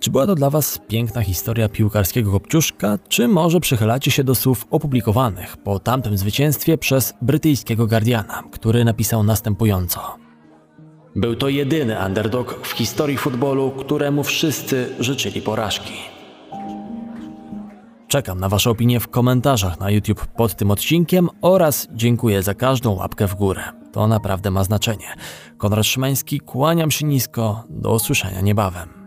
Czy 0.00 0.10
była 0.10 0.26
to 0.26 0.34
dla 0.34 0.50
Was 0.50 0.80
piękna 0.88 1.22
historia 1.22 1.68
piłkarskiego 1.68 2.32
kopciuszka, 2.32 2.98
czy 3.08 3.28
może 3.28 3.60
przychylacie 3.60 4.10
się 4.10 4.24
do 4.24 4.34
słów 4.34 4.66
opublikowanych 4.70 5.56
po 5.56 5.78
tamtym 5.78 6.18
zwycięstwie 6.18 6.78
przez 6.78 7.14
brytyjskiego 7.22 7.86
Guardiana, 7.86 8.42
który 8.52 8.84
napisał 8.84 9.22
następująco. 9.22 10.23
Był 11.16 11.36
to 11.36 11.48
jedyny 11.48 11.96
underdog 12.06 12.66
w 12.66 12.72
historii 12.72 13.16
futbolu, 13.16 13.70
któremu 13.70 14.22
wszyscy 14.24 14.94
życzyli 15.00 15.42
porażki. 15.42 15.92
Czekam 18.08 18.40
na 18.40 18.48
Wasze 18.48 18.70
opinie 18.70 19.00
w 19.00 19.08
komentarzach 19.08 19.80
na 19.80 19.90
YouTube 19.90 20.26
pod 20.26 20.54
tym 20.54 20.70
odcinkiem 20.70 21.28
oraz 21.42 21.88
dziękuję 21.92 22.42
za 22.42 22.54
każdą 22.54 22.94
łapkę 22.94 23.28
w 23.28 23.34
górę. 23.34 23.62
To 23.92 24.08
naprawdę 24.08 24.50
ma 24.50 24.64
znaczenie. 24.64 25.14
Konrad 25.58 25.86
Szymański, 25.86 26.40
kłaniam 26.40 26.90
się 26.90 27.06
nisko, 27.06 27.64
do 27.68 27.94
usłyszenia 27.94 28.40
niebawem. 28.40 29.03